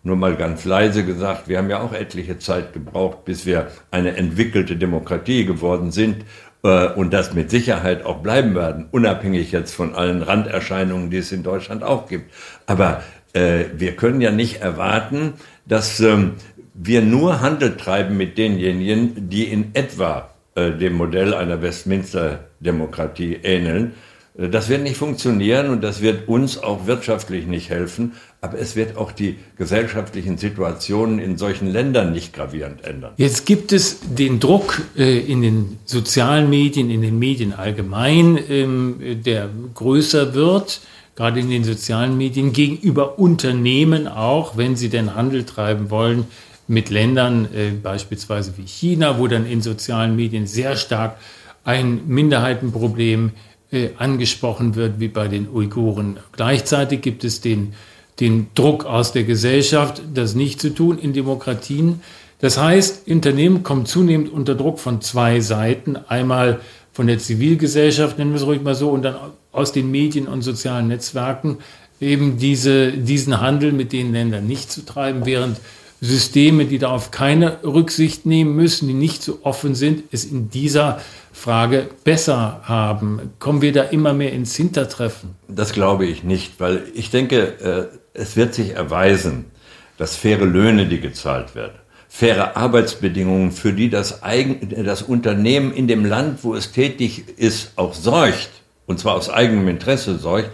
nur 0.03 0.17
mal 0.17 0.35
ganz 0.35 0.65
leise 0.65 1.05
gesagt, 1.05 1.47
wir 1.47 1.57
haben 1.57 1.69
ja 1.69 1.81
auch 1.81 1.93
etliche 1.93 2.37
Zeit 2.37 2.73
gebraucht, 2.73 3.23
bis 3.23 3.45
wir 3.45 3.67
eine 3.89 4.17
entwickelte 4.17 4.75
Demokratie 4.75 5.45
geworden 5.45 5.91
sind 5.91 6.25
äh, 6.63 6.87
und 6.89 7.13
das 7.13 7.33
mit 7.33 7.49
Sicherheit 7.49 8.05
auch 8.05 8.17
bleiben 8.17 8.53
werden, 8.53 8.87
unabhängig 8.91 9.53
jetzt 9.53 9.73
von 9.73 9.95
allen 9.95 10.21
Randerscheinungen, 10.21 11.09
die 11.09 11.17
es 11.17 11.31
in 11.31 11.43
Deutschland 11.43 11.83
auch 11.83 12.07
gibt. 12.09 12.33
Aber 12.65 13.01
äh, 13.31 13.65
wir 13.77 13.95
können 13.95 14.19
ja 14.19 14.31
nicht 14.31 14.61
erwarten, 14.61 15.35
dass 15.65 16.01
ähm, 16.01 16.33
wir 16.73 17.01
nur 17.01 17.39
Handel 17.39 17.77
treiben 17.77 18.17
mit 18.17 18.37
denjenigen, 18.37 19.29
die 19.29 19.45
in 19.45 19.73
etwa 19.73 20.31
äh, 20.55 20.71
dem 20.71 20.93
Modell 20.93 21.33
einer 21.33 21.61
Westminster-Demokratie 21.61 23.35
ähneln. 23.43 23.93
Äh, 24.37 24.49
das 24.49 24.69
wird 24.69 24.83
nicht 24.83 24.97
funktionieren 24.97 25.69
und 25.69 25.83
das 25.83 26.01
wird 26.01 26.27
uns 26.27 26.57
auch 26.57 26.87
wirtschaftlich 26.87 27.47
nicht 27.47 27.69
helfen, 27.69 28.13
aber 28.41 28.59
es 28.59 28.75
wird 28.75 28.97
auch 28.97 29.11
die 29.11 29.37
gesellschaftlichen 29.57 30.37
Situationen 30.37 31.19
in 31.19 31.37
solchen 31.37 31.67
Ländern 31.67 32.11
nicht 32.11 32.33
gravierend 32.33 32.83
ändern. 32.83 33.13
Jetzt 33.17 33.45
gibt 33.45 33.71
es 33.71 33.99
den 34.01 34.39
Druck 34.39 34.81
äh, 34.97 35.19
in 35.19 35.41
den 35.41 35.79
sozialen 35.85 36.49
Medien, 36.49 36.89
in 36.89 37.01
den 37.01 37.19
Medien 37.19 37.53
allgemein, 37.53 38.39
ähm, 38.49 38.99
der 39.25 39.49
größer 39.73 40.33
wird, 40.33 40.81
gerade 41.15 41.39
in 41.39 41.49
den 41.49 41.63
sozialen 41.63 42.17
Medien, 42.17 42.53
gegenüber 42.53 43.19
Unternehmen 43.19 44.07
auch, 44.07 44.57
wenn 44.57 44.75
sie 44.75 44.89
denn 44.89 45.15
Handel 45.15 45.43
treiben 45.43 45.89
wollen 45.89 46.25
mit 46.67 46.89
Ländern 46.89 47.45
äh, 47.53 47.71
beispielsweise 47.71 48.53
wie 48.57 48.65
China, 48.65 49.19
wo 49.19 49.27
dann 49.27 49.45
in 49.45 49.61
sozialen 49.61 50.15
Medien 50.15 50.47
sehr 50.47 50.75
stark 50.75 51.17
ein 51.65 52.07
Minderheitenproblem 52.07 53.31
äh, 53.73 53.89
angesprochen 53.97 54.75
wird 54.75 54.99
wie 54.99 55.07
bei 55.07 55.27
den 55.27 55.49
Uiguren. 55.49 56.17
Gleichzeitig 56.31 57.01
gibt 57.01 57.23
es 57.23 57.41
den, 57.41 57.73
den 58.19 58.47
Druck 58.55 58.85
aus 58.85 59.11
der 59.11 59.23
Gesellschaft, 59.23 60.01
das 60.13 60.35
nicht 60.35 60.61
zu 60.61 60.73
tun 60.73 60.99
in 60.99 61.11
Demokratien. 61.11 62.01
Das 62.39 62.57
heißt, 62.57 63.07
Unternehmen 63.07 63.63
kommen 63.63 63.85
zunehmend 63.85 64.31
unter 64.31 64.53
Druck 64.53 64.79
von 64.79 65.01
zwei 65.01 65.39
Seiten. 65.39 65.95
Einmal 65.95 66.59
von 66.91 67.07
der 67.07 67.17
Zivilgesellschaft, 67.17 68.17
nennen 68.17 68.31
wir 68.31 68.37
es 68.37 68.45
ruhig 68.45 68.61
mal 68.61 68.75
so, 68.75 68.89
und 68.89 69.01
dann 69.01 69.15
aus 69.51 69.71
den 69.71 69.89
Medien 69.89 70.27
und 70.27 70.43
sozialen 70.43 70.87
Netzwerken 70.87 71.57
eben 71.99 72.37
diese, 72.37 72.91
diesen 72.91 73.41
Handel 73.41 73.71
mit 73.71 73.93
den 73.93 74.13
Ländern 74.13 74.45
nicht 74.45 74.71
zu 74.71 74.85
treiben, 74.85 75.25
während 75.25 75.57
Systeme, 76.01 76.65
die 76.65 76.79
darauf 76.79 77.11
keine 77.11 77.63
Rücksicht 77.63 78.25
nehmen 78.25 78.55
müssen, 78.55 78.87
die 78.87 78.93
nicht 78.93 79.23
so 79.23 79.39
offen 79.43 79.73
sind, 79.73 80.03
es 80.11 80.25
in 80.25 80.49
dieser 80.49 80.99
Frage 81.33 81.89
besser 82.03 82.61
haben? 82.63 83.33
Kommen 83.39 83.61
wir 83.61 83.73
da 83.73 83.83
immer 83.83 84.13
mehr 84.13 84.31
ins 84.31 84.55
Hintertreffen? 84.55 85.35
Das 85.47 85.73
glaube 85.73 86.05
ich 86.05 86.23
nicht, 86.23 86.59
weil 86.59 86.83
ich 86.93 87.09
denke, 87.09 87.89
äh, 87.93 87.97
es 88.13 88.37
wird 88.37 88.53
sich 88.53 88.75
erweisen, 88.75 89.45
dass 89.97 90.15
faire 90.15 90.45
Löhne, 90.45 90.85
die 90.85 91.01
gezahlt 91.01 91.55
werden, 91.55 91.73
faire 92.07 92.55
Arbeitsbedingungen, 92.55 93.51
für 93.51 93.73
die 93.73 93.89
das, 93.89 94.21
Eigen, 94.23 94.85
das 94.85 95.01
Unternehmen 95.01 95.73
in 95.73 95.87
dem 95.87 96.05
Land, 96.05 96.43
wo 96.43 96.53
es 96.53 96.71
tätig 96.71 97.25
ist, 97.37 97.71
auch 97.75 97.95
sorgt, 97.95 98.51
und 98.85 98.99
zwar 98.99 99.15
aus 99.15 99.29
eigenem 99.29 99.67
Interesse 99.67 100.17
sorgt, 100.19 100.51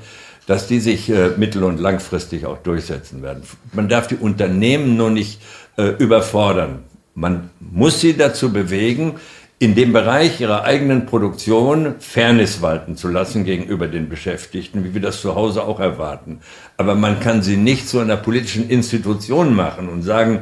dass 0.47 0.65
die 0.65 0.79
sich 0.79 1.09
äh, 1.09 1.31
mittel- 1.37 1.63
und 1.63 1.79
langfristig 1.79 2.45
auch 2.45 2.57
durchsetzen 2.57 3.21
werden. 3.21 3.43
Man 3.73 3.89
darf 3.89 4.07
die 4.07 4.15
Unternehmen 4.15 4.97
nur 4.97 5.11
nicht 5.11 5.41
äh, 5.77 5.89
überfordern. 5.99 6.85
Man 7.13 7.49
muss 7.59 7.99
sie 7.99 8.15
dazu 8.15 8.51
bewegen, 8.51 9.15
in 9.61 9.75
dem 9.75 9.91
Bereich 9.91 10.39
ihrer 10.39 10.63
eigenen 10.63 11.05
Produktion 11.05 11.95
Fairness 11.99 12.61
walten 12.61 12.95
zu 12.95 13.09
lassen 13.09 13.43
gegenüber 13.43 13.89
den 13.89 14.07
Beschäftigten, 14.07 14.85
wie 14.85 14.93
wir 14.93 15.01
das 15.01 15.19
zu 15.19 15.35
Hause 15.35 15.63
auch 15.63 15.81
erwarten. 15.81 16.39
Aber 16.77 16.95
man 16.95 17.19
kann 17.19 17.41
sie 17.41 17.57
nicht 17.57 17.89
zu 17.89 17.99
einer 17.99 18.15
politischen 18.15 18.69
Institution 18.69 19.53
machen 19.53 19.89
und 19.89 20.03
sagen, 20.03 20.39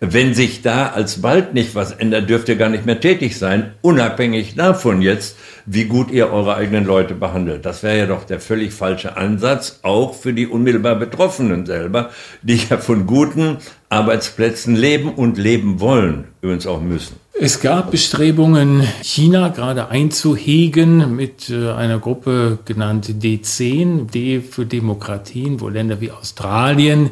wenn 0.00 0.32
sich 0.32 0.62
da 0.62 0.90
alsbald 0.90 1.54
nicht 1.54 1.74
was 1.74 1.92
ändert, 1.92 2.30
dürft 2.30 2.48
ihr 2.48 2.54
gar 2.56 2.68
nicht 2.68 2.86
mehr 2.86 3.00
tätig 3.00 3.36
sein, 3.36 3.72
unabhängig 3.80 4.54
davon 4.54 5.02
jetzt, 5.02 5.36
wie 5.66 5.86
gut 5.86 6.12
ihr 6.12 6.30
eure 6.32 6.54
eigenen 6.54 6.84
Leute 6.84 7.14
behandelt. 7.14 7.66
Das 7.66 7.82
wäre 7.82 7.98
ja 7.98 8.06
doch 8.06 8.24
der 8.24 8.38
völlig 8.38 8.72
falsche 8.72 9.16
Ansatz, 9.16 9.80
auch 9.82 10.14
für 10.14 10.32
die 10.32 10.46
unmittelbar 10.46 10.94
Betroffenen 10.94 11.66
selber, 11.66 12.10
die 12.42 12.60
ja 12.70 12.76
von 12.78 13.06
guten 13.06 13.56
Arbeitsplätzen 13.90 14.76
leben 14.76 15.14
und 15.14 15.38
leben 15.38 15.80
wollen, 15.80 16.28
übrigens 16.42 16.66
auch 16.66 16.80
müssen. 16.80 17.16
Es 17.40 17.60
gab 17.60 17.92
Bestrebungen, 17.92 18.82
China 19.02 19.48
gerade 19.48 19.88
einzuhegen 19.88 21.14
mit 21.14 21.50
äh, 21.50 21.70
einer 21.70 21.98
Gruppe 21.98 22.58
genannt 22.64 23.08
D10, 23.08 24.10
D 24.10 24.40
für 24.40 24.66
Demokratien, 24.66 25.60
wo 25.60 25.68
Länder 25.68 26.00
wie 26.00 26.10
Australien, 26.10 27.10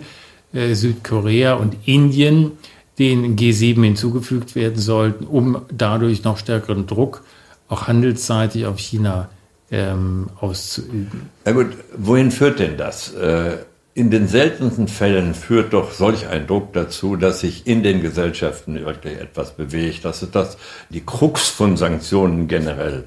äh, 0.52 0.74
Südkorea 0.74 1.54
und 1.54 1.76
Indien 1.86 2.52
den 2.98 3.36
G7 3.36 3.82
hinzugefügt 3.84 4.54
werden 4.54 4.78
sollten, 4.78 5.26
um 5.26 5.62
dadurch 5.70 6.24
noch 6.24 6.38
stärkeren 6.38 6.86
Druck 6.86 7.22
auch 7.68 7.86
handelsseitig 7.88 8.66
auf 8.66 8.78
China 8.78 9.28
ähm, 9.70 10.28
auszuüben. 10.40 11.30
Na 11.44 11.52
gut, 11.52 11.68
wohin 11.96 12.30
führt 12.30 12.58
denn 12.58 12.76
das? 12.76 13.12
Äh, 13.14 13.58
in 13.96 14.10
den 14.10 14.28
seltensten 14.28 14.88
Fällen 14.88 15.32
führt 15.32 15.72
doch 15.72 15.90
solch 15.90 16.28
ein 16.28 16.46
Druck 16.46 16.74
dazu, 16.74 17.16
dass 17.16 17.40
sich 17.40 17.66
in 17.66 17.82
den 17.82 18.02
Gesellschaften 18.02 18.74
wirklich 18.84 19.18
etwas 19.18 19.52
bewegt. 19.56 20.04
Das 20.04 20.22
ist 20.22 20.34
das, 20.34 20.58
die 20.90 21.00
Krux 21.00 21.48
von 21.48 21.78
Sanktionen 21.78 22.46
generell. 22.46 23.04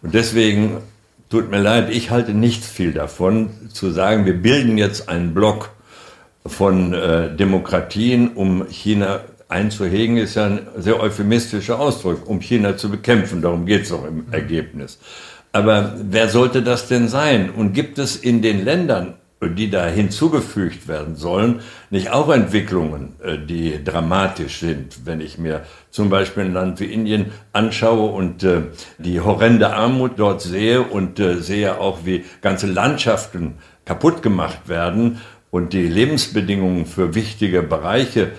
Und 0.00 0.14
deswegen 0.14 0.76
tut 1.28 1.50
mir 1.50 1.58
leid, 1.58 1.90
ich 1.90 2.12
halte 2.12 2.34
nichts 2.34 2.68
viel 2.68 2.92
davon, 2.92 3.50
zu 3.72 3.90
sagen, 3.90 4.26
wir 4.26 4.40
bilden 4.40 4.78
jetzt 4.78 5.08
einen 5.08 5.34
Block 5.34 5.70
von 6.46 6.94
äh, 6.94 7.34
Demokratien, 7.34 8.28
um 8.34 8.64
China 8.70 9.22
einzuhegen, 9.48 10.18
ist 10.18 10.36
ja 10.36 10.46
ein 10.46 10.68
sehr 10.76 11.00
euphemistischer 11.00 11.80
Ausdruck, 11.80 12.28
um 12.28 12.40
China 12.40 12.76
zu 12.76 12.90
bekämpfen. 12.90 13.42
Darum 13.42 13.66
geht 13.66 13.86
es 13.86 13.92
auch 13.92 14.06
im 14.06 14.26
Ergebnis. 14.30 15.00
Aber 15.50 15.96
wer 16.00 16.28
sollte 16.28 16.62
das 16.62 16.86
denn 16.86 17.08
sein? 17.08 17.50
Und 17.50 17.72
gibt 17.72 17.98
es 17.98 18.14
in 18.14 18.40
den 18.40 18.64
Ländern 18.64 19.14
die 19.40 19.70
da 19.70 19.86
hinzugefügt 19.86 20.88
werden 20.88 21.14
sollen, 21.14 21.60
nicht 21.90 22.10
auch 22.10 22.28
Entwicklungen, 22.28 23.14
äh, 23.22 23.38
die 23.38 23.82
dramatisch 23.82 24.58
sind. 24.58 25.06
Wenn 25.06 25.20
ich 25.20 25.38
mir 25.38 25.62
zum 25.90 26.10
Beispiel 26.10 26.44
ein 26.44 26.52
Land 26.52 26.80
wie 26.80 26.86
Indien 26.86 27.26
anschaue 27.52 28.10
und 28.10 28.42
äh, 28.42 28.62
die 28.98 29.20
horrende 29.20 29.72
Armut 29.72 30.12
dort 30.16 30.42
sehe 30.42 30.82
und 30.82 31.20
äh, 31.20 31.36
sehe 31.36 31.78
auch, 31.78 32.00
wie 32.04 32.24
ganze 32.40 32.66
Landschaften 32.66 33.54
kaputt 33.84 34.22
gemacht 34.22 34.68
werden 34.68 35.20
und 35.50 35.72
die 35.72 35.86
Lebensbedingungen 35.86 36.84
für 36.84 37.14
wichtige 37.14 37.62
Bereiche 37.62 38.32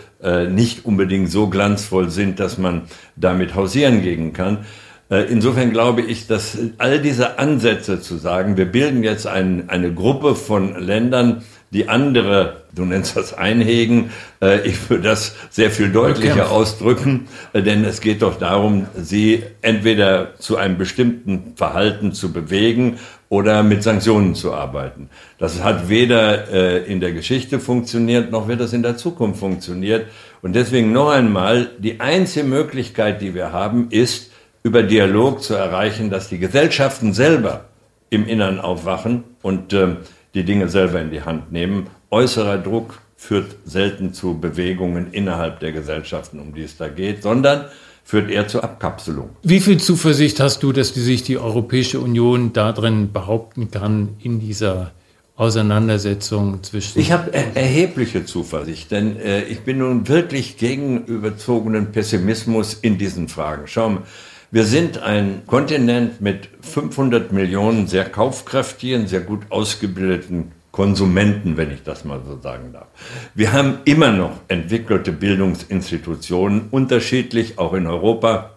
nicht 0.50 0.84
unbedingt 0.84 1.32
so 1.32 1.48
glanzvoll 1.48 2.10
sind, 2.10 2.42
dass 2.42 2.58
man 2.58 2.84
damit 3.16 3.56
hausieren 3.56 4.02
gehen 4.02 4.34
kann, 4.34 4.66
insofern 5.10 5.72
glaube 5.72 6.02
ich, 6.02 6.28
dass 6.28 6.58
all 6.78 7.00
diese 7.00 7.40
Ansätze 7.40 8.00
zu 8.00 8.18
sagen, 8.18 8.58
wir 8.58 8.66
bilden 8.66 9.04
jetzt 9.04 9.26
ein, 9.26 9.70
eine 9.70 9.94
Gruppe 9.94 10.36
von 10.36 10.80
Ländern, 10.80 11.44
die 11.72 11.88
andere, 11.88 12.64
du 12.74 12.84
nennst 12.86 13.16
das 13.16 13.34
Einhegen, 13.34 14.12
äh, 14.42 14.68
ich 14.68 14.90
würde 14.90 15.04
das 15.04 15.36
sehr 15.50 15.70
viel 15.70 15.92
deutlicher 15.92 16.52
ausdrücken, 16.52 17.28
äh, 17.54 17.62
denn 17.62 17.84
es 17.86 18.02
geht 18.02 18.22
doch 18.22 18.40
darum, 18.40 18.88
sie 18.96 19.44
entweder 19.62 20.36
zu 20.40 20.58
einem 20.58 20.78
bestimmten 20.78 21.54
Verhalten 21.56 22.14
zu 22.14 22.32
bewegen 22.32 22.98
oder 23.30 23.62
mit 23.62 23.84
Sanktionen 23.84 24.34
zu 24.34 24.54
arbeiten. 24.54 25.10
Das 25.38 25.64
hat 25.64 25.88
weder 25.88 26.86
in 26.88 27.00
der 27.00 27.12
Geschichte 27.12 27.60
funktioniert, 27.60 28.32
noch 28.32 28.48
wird 28.48 28.60
das 28.60 28.74
in 28.74 28.82
der 28.82 28.98
Zukunft 28.98 29.40
funktioniert. 29.40 30.08
Und 30.42 30.56
deswegen 30.56 30.92
noch 30.92 31.12
einmal, 31.12 31.70
die 31.78 32.00
einzige 32.00 32.48
Möglichkeit, 32.48 33.22
die 33.22 33.36
wir 33.36 33.52
haben, 33.52 33.90
ist, 33.92 34.29
über 34.70 34.84
Dialog 34.84 35.42
zu 35.42 35.56
erreichen, 35.56 36.12
dass 36.12 36.30
die 36.30 36.38
Gesellschaften 36.38 37.12
selber 37.12 37.66
im 38.12 38.28
Innern 38.28 38.60
aufwachen 38.60 39.24
und 39.42 39.74
äh, 39.74 39.96
die 40.36 40.44
Dinge 40.44 40.70
selber 40.70 41.02
in 41.02 41.10
die 41.10 41.24
Hand 41.24 41.52
nehmen. 41.52 41.88
Äußerer 42.12 42.60
Druck 42.60 43.00
führt 43.18 43.56
selten 43.66 44.14
zu 44.14 44.40
Bewegungen 44.40 45.08
innerhalb 45.12 45.60
der 45.60 45.72
Gesellschaften, 45.72 46.40
um 46.40 46.54
die 46.54 46.62
es 46.62 46.78
da 46.78 46.88
geht, 46.88 47.24
sondern 47.24 47.66
führt 48.04 48.30
eher 48.30 48.48
zur 48.48 48.64
Abkapselung. 48.64 49.32
Wie 49.42 49.60
viel 49.60 49.80
Zuversicht 49.80 50.40
hast 50.40 50.62
du, 50.62 50.72
dass 50.72 50.94
sich 50.94 51.24
die 51.24 51.40
Europäische 51.40 52.00
Union 52.00 52.54
darin 52.54 53.12
behaupten 53.12 53.72
kann, 53.72 54.18
in 54.22 54.40
dieser 54.40 54.92
Auseinandersetzung 55.36 56.62
zwischen. 56.62 57.00
Ich 57.00 57.12
habe 57.12 57.34
er 57.34 57.58
erhebliche 57.58 58.24
Zuversicht, 58.24 58.92
denn 58.92 59.20
äh, 59.20 59.46
ich 59.46 59.62
bin 59.62 59.80
nun 59.80 60.08
wirklich 60.08 60.58
gegen 60.58 61.06
überzogenen 61.06 61.92
Pessimismus 61.92 62.76
in 62.76 63.00
diesen 63.00 63.30
Fragen. 63.30 63.64
Schau 63.66 63.90
mal, 63.90 64.04
wir 64.52 64.64
sind 64.64 64.98
ein 64.98 65.44
Kontinent 65.46 66.22
mit 66.22 66.50
500 66.62 67.32
Millionen 67.32 67.88
sehr 67.88 68.06
kaufkräftigen, 68.06 69.08
sehr 69.08 69.22
gut 69.22 69.44
ausgebildeten 69.50 70.52
Konsumenten, 70.72 71.58
wenn 71.58 71.72
ich 71.72 71.84
das 71.84 72.04
mal 72.04 72.22
so 72.26 72.40
sagen 72.42 72.74
darf. 72.74 72.88
Wir 73.36 73.54
haben 73.54 73.80
immer 73.86 74.12
noch 74.12 74.32
entwickelte 74.48 75.12
Bildungsinstitutionen, 75.12 76.70
unterschiedlich, 76.72 77.60
auch 77.60 77.74
in 77.74 77.86
Europa. 77.86 78.52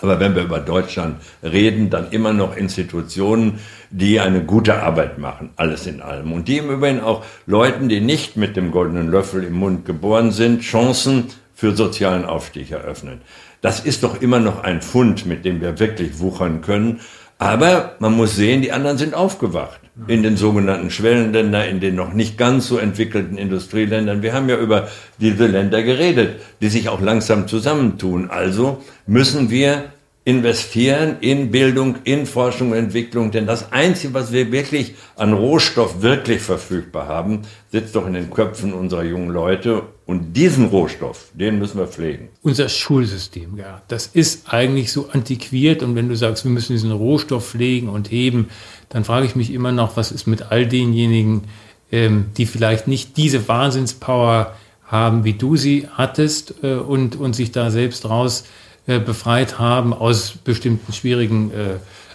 Aber 0.00 0.18
wenn 0.20 0.34
wir 0.34 0.42
über 0.42 0.58
Deutschland 0.58 1.22
reden, 1.42 1.88
dann 1.88 2.10
immer 2.10 2.32
noch 2.32 2.56
Institutionen, 2.56 3.60
die 3.90 4.20
eine 4.20 4.42
gute 4.42 4.82
Arbeit 4.82 5.18
machen, 5.18 5.50
alles 5.56 5.86
in 5.86 6.02
allem. 6.02 6.32
Und 6.32 6.48
die 6.48 6.58
im 6.58 6.68
Übrigen 6.68 7.00
auch 7.00 7.24
Leuten, 7.46 7.88
die 7.88 8.00
nicht 8.00 8.36
mit 8.36 8.56
dem 8.56 8.72
goldenen 8.72 9.10
Löffel 9.10 9.44
im 9.44 9.54
Mund 9.54 9.86
geboren 9.86 10.32
sind, 10.32 10.62
Chancen 10.62 11.26
für 11.54 11.76
sozialen 11.76 12.24
Aufstieg 12.24 12.72
eröffnen. 12.72 13.20
Das 13.64 13.80
ist 13.80 14.02
doch 14.02 14.20
immer 14.20 14.40
noch 14.40 14.62
ein 14.62 14.82
Fund, 14.82 15.24
mit 15.24 15.46
dem 15.46 15.62
wir 15.62 15.78
wirklich 15.80 16.18
wuchern 16.18 16.60
können. 16.60 17.00
Aber 17.38 17.96
man 17.98 18.12
muss 18.12 18.36
sehen, 18.36 18.60
die 18.60 18.72
anderen 18.72 18.98
sind 18.98 19.14
aufgewacht. 19.14 19.80
In 20.06 20.22
den 20.22 20.36
sogenannten 20.36 20.90
Schwellenländern, 20.90 21.66
in 21.70 21.80
den 21.80 21.94
noch 21.94 22.12
nicht 22.12 22.36
ganz 22.36 22.68
so 22.68 22.76
entwickelten 22.76 23.38
Industrieländern. 23.38 24.20
Wir 24.20 24.34
haben 24.34 24.50
ja 24.50 24.58
über 24.58 24.88
diese 25.18 25.46
Länder 25.46 25.82
geredet, 25.82 26.42
die 26.60 26.68
sich 26.68 26.90
auch 26.90 27.00
langsam 27.00 27.48
zusammentun. 27.48 28.28
Also 28.28 28.84
müssen 29.06 29.48
wir 29.48 29.84
investieren 30.26 31.16
in 31.20 31.50
Bildung, 31.50 31.96
in 32.04 32.24
Forschung 32.24 32.70
und 32.70 32.78
Entwicklung, 32.78 33.30
denn 33.30 33.46
das 33.46 33.72
Einzige, 33.72 34.14
was 34.14 34.32
wir 34.32 34.50
wirklich 34.52 34.94
an 35.16 35.34
Rohstoff 35.34 36.00
wirklich 36.00 36.40
verfügbar 36.40 37.08
haben, 37.08 37.42
sitzt 37.70 37.94
doch 37.94 38.06
in 38.06 38.14
den 38.14 38.30
Köpfen 38.30 38.72
unserer 38.72 39.04
jungen 39.04 39.28
Leute. 39.28 39.82
Und 40.06 40.34
diesen 40.34 40.66
Rohstoff, 40.66 41.30
den 41.34 41.58
müssen 41.58 41.78
wir 41.78 41.86
pflegen. 41.86 42.28
Unser 42.42 42.68
Schulsystem, 42.68 43.56
ja, 43.56 43.82
das 43.88 44.06
ist 44.06 44.52
eigentlich 44.52 44.92
so 44.92 45.08
antiquiert. 45.10 45.82
Und 45.82 45.94
wenn 45.94 46.08
du 46.08 46.16
sagst, 46.16 46.44
wir 46.44 46.50
müssen 46.50 46.72
diesen 46.72 46.92
Rohstoff 46.92 47.50
pflegen 47.50 47.88
und 47.88 48.10
heben, 48.10 48.48
dann 48.90 49.04
frage 49.04 49.26
ich 49.26 49.36
mich 49.36 49.52
immer 49.52 49.72
noch, 49.72 49.96
was 49.96 50.12
ist 50.12 50.26
mit 50.26 50.50
all 50.52 50.66
denjenigen, 50.66 51.44
ähm, 51.90 52.26
die 52.36 52.46
vielleicht 52.46 52.86
nicht 52.86 53.16
diese 53.16 53.46
Wahnsinnspower 53.48 54.54
haben, 54.86 55.24
wie 55.24 55.32
du 55.34 55.56
sie 55.56 55.88
hattest 55.92 56.54
äh, 56.62 56.74
und, 56.74 57.16
und 57.16 57.34
sich 57.34 57.52
da 57.52 57.70
selbst 57.70 58.08
raus 58.08 58.44
äh, 58.86 58.98
befreit 58.98 59.58
haben 59.58 59.92
aus 59.92 60.34
bestimmten 60.44 60.92
schwierigen 60.92 61.50
äh, 61.50 61.54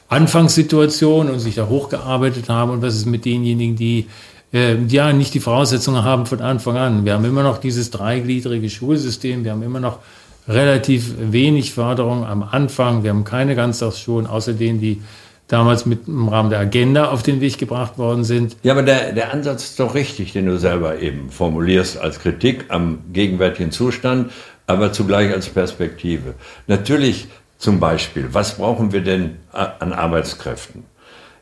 Anfangssituationen 0.08 1.32
und 1.34 1.40
sich 1.40 1.56
da 1.56 1.68
hochgearbeitet 1.68 2.50
haben 2.50 2.72
und 2.72 2.82
was 2.82 2.96
ist 2.96 3.06
mit 3.06 3.26
denjenigen, 3.26 3.76
die 3.76 4.08
äh, 4.54 4.76
ja 4.88 5.14
nicht 5.14 5.34
die 5.34 5.40
Voraussetzungen 5.40 6.04
haben 6.04 6.26
von 6.26 6.42
Anfang 6.42 6.78
an. 6.78 7.06
Wir 7.06 7.14
haben 7.14 7.26
immer 7.26 7.44
noch 7.44 7.60
dieses 7.60 7.92
dreigliedrige 7.92 8.70
Schulsystem, 8.70 9.44
wir 9.44 9.52
haben 9.52 9.64
immer 9.64 9.80
noch 9.80 10.00
relativ 10.48 11.14
wenig 11.20 11.74
Förderung 11.74 12.26
am 12.26 12.44
Anfang, 12.44 13.04
wir 13.04 13.12
haben 13.12 13.24
keine 13.24 13.56
Ganztagsschulen, 13.56 14.26
außer 14.26 14.54
denen, 14.54 14.82
die 14.82 15.02
damals 15.48 15.86
mit 15.86 16.08
im 16.08 16.30
Rahmen 16.30 16.50
der 16.50 16.60
Agenda 16.60 17.10
auf 17.10 17.24
den 17.24 17.42
Weg 17.42 17.58
gebracht 17.58 17.98
worden 17.98 18.24
sind. 18.24 18.56
Ja, 18.64 18.74
aber 18.74 18.84
der, 18.84 19.14
der 19.14 19.34
Ansatz 19.34 19.64
ist 19.64 19.80
doch 19.80 19.96
richtig, 19.96 20.34
den 20.34 20.46
du 20.46 20.58
selber 20.58 21.00
eben 21.00 21.30
formulierst 21.32 21.98
als 21.98 22.20
Kritik 22.20 22.66
am 22.70 23.00
gegenwärtigen 23.12 23.72
Zustand 23.72 24.32
aber 24.70 24.94
zugleich 24.94 25.34
als 25.34 25.50
Perspektive. 25.50 26.36
Natürlich 26.68 27.28
zum 27.58 27.80
Beispiel, 27.80 28.30
was 28.32 28.58
brauchen 28.58 28.92
wir 28.92 29.02
denn 29.02 29.38
an 29.52 29.94
Arbeitskräften? 29.94 30.84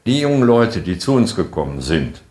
Die 0.05 0.21
jungen 0.21 0.43
Leute, 0.43 0.79
die 0.79 0.97
zu 0.97 1.13
uns 1.13 1.35
gekommen 1.35 1.81
sind, 1.81 2.21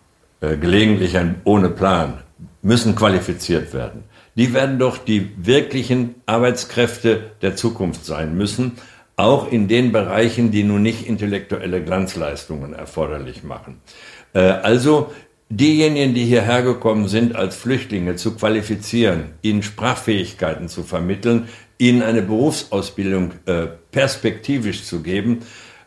äh, 0.40 0.56
gelegentlich 0.56 1.14
ohne 1.44 1.68
Plan, 1.68 2.22
müssen 2.62 2.96
qualifiziert 2.96 3.74
werden. 3.74 4.04
Die 4.36 4.54
werden 4.54 4.78
doch 4.78 4.96
die 4.96 5.32
wirklichen 5.36 6.14
Arbeitskräfte 6.24 7.30
der 7.42 7.56
Zukunft 7.56 8.06
sein 8.06 8.34
müssen, 8.34 8.72
auch 9.16 9.52
in 9.52 9.68
den 9.68 9.92
Bereichen, 9.92 10.50
die 10.50 10.64
nun 10.64 10.80
nicht 10.82 11.06
intellektuelle 11.06 11.82
Glanzleistungen 11.82 12.72
erforderlich 12.72 13.44
machen. 13.44 13.82
Äh, 14.32 14.40
also 14.40 15.12
diejenigen, 15.48 16.14
die 16.14 16.24
hierher 16.24 16.62
gekommen 16.62 17.08
sind, 17.08 17.36
als 17.36 17.56
Flüchtlinge 17.56 18.16
zu 18.16 18.34
qualifizieren, 18.34 19.32
ihnen 19.42 19.62
Sprachfähigkeiten 19.62 20.68
zu 20.68 20.82
vermitteln, 20.82 21.48
ihnen 21.78 22.02
eine 22.02 22.22
Berufsausbildung 22.22 23.32
äh, 23.46 23.66
perspektivisch 23.92 24.84
zu 24.84 25.02
geben, 25.02 25.40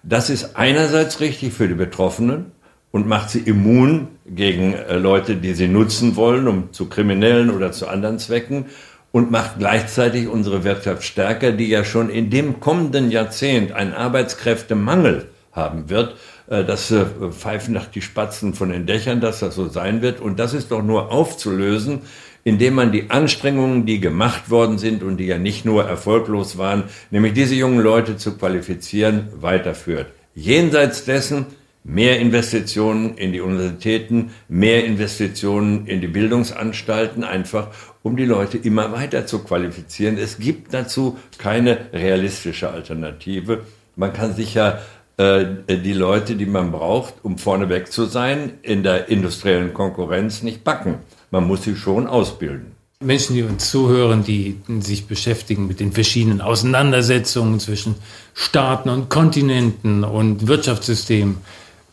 das 0.03 0.29
ist 0.29 0.55
einerseits 0.55 1.19
richtig 1.19 1.53
für 1.53 1.67
die 1.67 1.73
Betroffenen 1.73 2.51
und 2.91 3.07
macht 3.07 3.31
sie 3.31 3.39
immun 3.39 4.07
gegen 4.25 4.73
äh, 4.73 4.97
Leute, 4.97 5.35
die 5.35 5.53
sie 5.53 5.67
nutzen 5.67 6.15
wollen, 6.15 6.47
um 6.47 6.71
zu 6.71 6.87
kriminellen 6.87 7.49
oder 7.49 7.71
zu 7.71 7.87
anderen 7.87 8.17
Zwecken 8.17 8.65
und 9.11 9.31
macht 9.31 9.59
gleichzeitig 9.59 10.27
unsere 10.27 10.63
Wirtschaft 10.63 11.03
stärker, 11.03 11.51
die 11.51 11.67
ja 11.67 11.83
schon 11.83 12.09
in 12.09 12.29
dem 12.29 12.59
kommenden 12.59 13.11
Jahrzehnt 13.11 13.71
einen 13.71 13.93
Arbeitskräftemangel 13.93 15.27
haben 15.51 15.89
wird 15.89 16.15
das 16.49 16.89
äh, 16.91 17.05
pfeifen 17.31 17.73
nach 17.73 17.85
die 17.85 18.01
Spatzen 18.01 18.53
von 18.53 18.69
den 18.69 18.85
Dächern, 18.85 19.21
dass 19.21 19.39
das 19.39 19.55
so 19.55 19.67
sein 19.69 20.01
wird. 20.01 20.19
Und 20.19 20.39
das 20.39 20.53
ist 20.53 20.71
doch 20.71 20.83
nur 20.83 21.11
aufzulösen, 21.11 22.01
indem 22.43 22.75
man 22.75 22.91
die 22.91 23.09
Anstrengungen, 23.09 23.85
die 23.85 23.99
gemacht 23.99 24.49
worden 24.49 24.77
sind 24.77 25.03
und 25.03 25.17
die 25.17 25.27
ja 25.27 25.37
nicht 25.37 25.65
nur 25.65 25.85
erfolglos 25.85 26.57
waren, 26.57 26.85
nämlich 27.11 27.33
diese 27.33 27.55
jungen 27.55 27.79
Leute 27.79 28.17
zu 28.17 28.37
qualifizieren, 28.37 29.27
weiterführt. 29.39 30.07
Jenseits 30.33 31.05
dessen 31.05 31.45
mehr 31.83 32.19
Investitionen 32.19 33.15
in 33.17 33.31
die 33.31 33.41
Universitäten, 33.41 34.31
mehr 34.47 34.85
Investitionen 34.85 35.85
in 35.85 36.01
die 36.01 36.07
Bildungsanstalten, 36.07 37.23
einfach 37.23 37.67
um 38.03 38.15
die 38.15 38.25
Leute 38.25 38.57
immer 38.57 38.91
weiter 38.91 39.25
zu 39.25 39.39
qualifizieren. 39.39 40.17
Es 40.17 40.39
gibt 40.39 40.73
dazu 40.73 41.17
keine 41.37 41.77
realistische 41.93 42.69
Alternative. 42.69 43.65
Man 43.95 44.13
kann 44.13 44.35
sich 44.35 44.53
ja 44.53 44.69
äh, 44.71 44.79
die 45.19 45.93
Leute, 45.93 46.35
die 46.35 46.45
man 46.45 46.71
braucht, 46.71 47.15
um 47.23 47.37
vorneweg 47.37 47.91
zu 47.91 48.05
sein, 48.05 48.53
in 48.61 48.83
der 48.83 49.09
industriellen 49.09 49.73
Konkurrenz 49.73 50.43
nicht 50.43 50.63
backen. 50.63 50.99
Man 51.29 51.45
muss 51.45 51.63
sie 51.63 51.75
schon 51.75 52.07
ausbilden. 52.07 52.71
Menschen, 53.01 53.35
die 53.35 53.43
uns 53.43 53.69
zuhören, 53.69 54.23
die 54.23 54.59
sich 54.79 55.07
beschäftigen 55.07 55.67
mit 55.67 55.79
den 55.79 55.91
verschiedenen 55.91 56.41
Auseinandersetzungen 56.41 57.59
zwischen 57.59 57.95
Staaten 58.33 58.89
und 58.89 59.09
Kontinenten 59.09 60.03
und 60.03 60.47
Wirtschaftssystemen. 60.47 61.37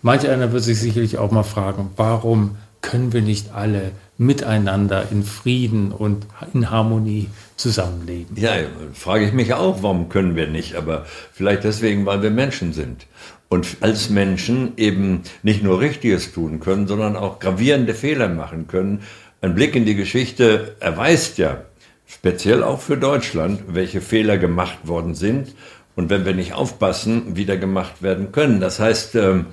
Manch 0.03 0.29
einer 0.29 0.53
wird 0.53 0.65
sich 0.65 0.79
sicherlich 0.79 1.19
auch 1.19 1.31
mal 1.31 1.43
fragen, 1.43 1.91
warum 1.97 2.57
können 2.81 3.13
wir 3.13 3.23
nicht 3.23 3.53
alle 3.53 3.93
miteinander 4.19 5.07
in 5.11 5.23
Frieden 5.23 5.93
und 5.93 6.27
in 6.55 6.71
Harmonie 6.71 7.29
zusammenleben? 7.57 8.37
Ja, 8.37 8.53
frage 8.95 9.27
ich 9.27 9.33
mich 9.33 9.55
auch, 9.55 9.83
warum 9.83 10.09
können 10.09 10.37
wir 10.37 10.47
nicht? 10.47 10.75
Aber 10.75 11.07
vielleicht 11.33 11.65
deswegen, 11.65 12.07
weil 12.07 12.23
wir 12.23 12.31
Menschen 12.31 12.73
sind. 12.73 13.07
Und 13.49 13.77
als 13.81 14.11
Menschen 14.11 14.73
eben 14.77 15.23
nicht 15.43 15.63
nur 15.63 15.81
Richtiges 15.81 16.33
tun 16.33 16.59
können, 16.59 16.89
sondern 16.89 17.17
auch 17.17 17.39
gravierende 17.39 17.95
Fehler 17.95 18.29
machen 18.29 18.67
können, 18.67 19.03
ein 19.41 19.55
Blick 19.55 19.77
in 19.77 19.85
die 19.85 19.95
Geschichte 19.95 20.75
erweist 20.81 21.39
ja, 21.39 21.63
speziell 22.07 22.65
auch 22.65 22.81
für 22.81 22.97
Deutschland, 22.97 23.63
welche 23.69 24.01
Fehler 24.01 24.39
gemacht 24.39 24.79
worden 24.85 25.15
sind 25.15 25.55
und 25.95 26.11
wenn 26.11 26.25
wir 26.25 26.35
nicht 26.35 26.55
aufpassen, 26.55 27.37
wieder 27.37 27.57
gemacht 27.57 28.03
werden 28.03 28.33
können. 28.33 28.61
Das 28.61 28.81
heißt, 28.81 29.15
ähm, 29.15 29.47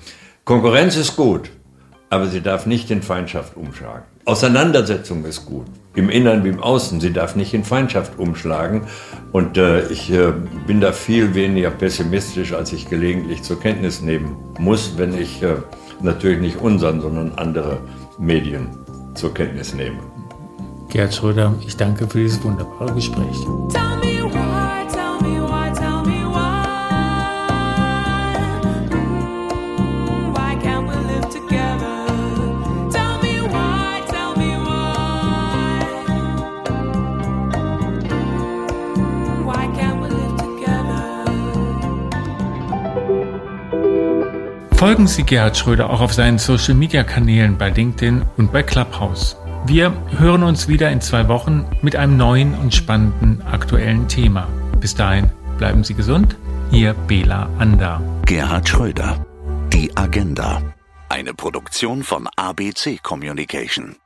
Konkurrenz 0.44 0.96
ist 0.96 1.16
gut, 1.16 1.50
aber 2.10 2.26
sie 2.26 2.40
darf 2.40 2.66
nicht 2.66 2.90
in 2.90 3.02
Feindschaft 3.02 3.56
umschlagen. 3.56 4.04
Auseinandersetzung 4.26 5.24
ist 5.26 5.44
gut, 5.44 5.66
im 5.94 6.08
Innern 6.08 6.44
wie 6.44 6.48
im 6.48 6.62
Außen. 6.62 7.00
Sie 7.00 7.12
darf 7.12 7.36
nicht 7.36 7.52
in 7.52 7.62
Feindschaft 7.62 8.18
umschlagen. 8.18 8.82
Und 9.32 9.58
äh, 9.58 9.86
ich 9.88 10.10
äh, 10.10 10.32
bin 10.66 10.80
da 10.80 10.92
viel 10.92 11.34
weniger 11.34 11.70
pessimistisch, 11.70 12.54
als 12.54 12.72
ich 12.72 12.88
gelegentlich 12.88 13.42
zur 13.42 13.60
Kenntnis 13.60 14.00
nehmen 14.00 14.36
muss, 14.58 14.96
wenn 14.96 15.16
ich 15.16 15.42
äh, 15.42 15.56
natürlich 16.00 16.40
nicht 16.40 16.56
unseren, 16.56 17.02
sondern 17.02 17.32
andere 17.36 17.78
Medien 18.18 18.68
zur 19.14 19.34
Kenntnis 19.34 19.74
nehme. 19.74 19.98
Gerd 20.88 21.14
Schröder, 21.14 21.52
ich 21.66 21.76
danke 21.76 22.06
für 22.08 22.18
dieses 22.18 22.42
wunderbare 22.42 22.94
Gespräch. 22.94 23.36
Folgen 44.76 45.06
Sie 45.06 45.22
Gerhard 45.22 45.56
Schröder 45.56 45.88
auch 45.88 46.00
auf 46.00 46.12
seinen 46.12 46.38
Social 46.38 46.74
Media 46.74 47.04
Kanälen 47.04 47.56
bei 47.56 47.70
LinkedIn 47.70 48.22
und 48.36 48.52
bei 48.52 48.62
Clubhouse. 48.62 49.36
Wir 49.66 49.94
hören 50.18 50.42
uns 50.42 50.68
wieder 50.68 50.90
in 50.90 51.00
zwei 51.00 51.26
Wochen 51.28 51.64
mit 51.80 51.96
einem 51.96 52.16
neuen 52.16 52.54
und 52.54 52.74
spannenden 52.74 53.40
aktuellen 53.42 54.08
Thema. 54.08 54.46
Bis 54.80 54.94
dahin 54.94 55.30
bleiben 55.56 55.84
Sie 55.84 55.94
gesund. 55.94 56.36
Ihr 56.70 56.92
Bela 56.92 57.48
Ander. 57.58 58.02
Gerhard 58.26 58.68
Schröder. 58.68 59.24
Die 59.72 59.96
Agenda. 59.96 60.60
Eine 61.08 61.32
Produktion 61.32 62.02
von 62.02 62.28
ABC 62.36 62.98
Communication. 63.02 63.96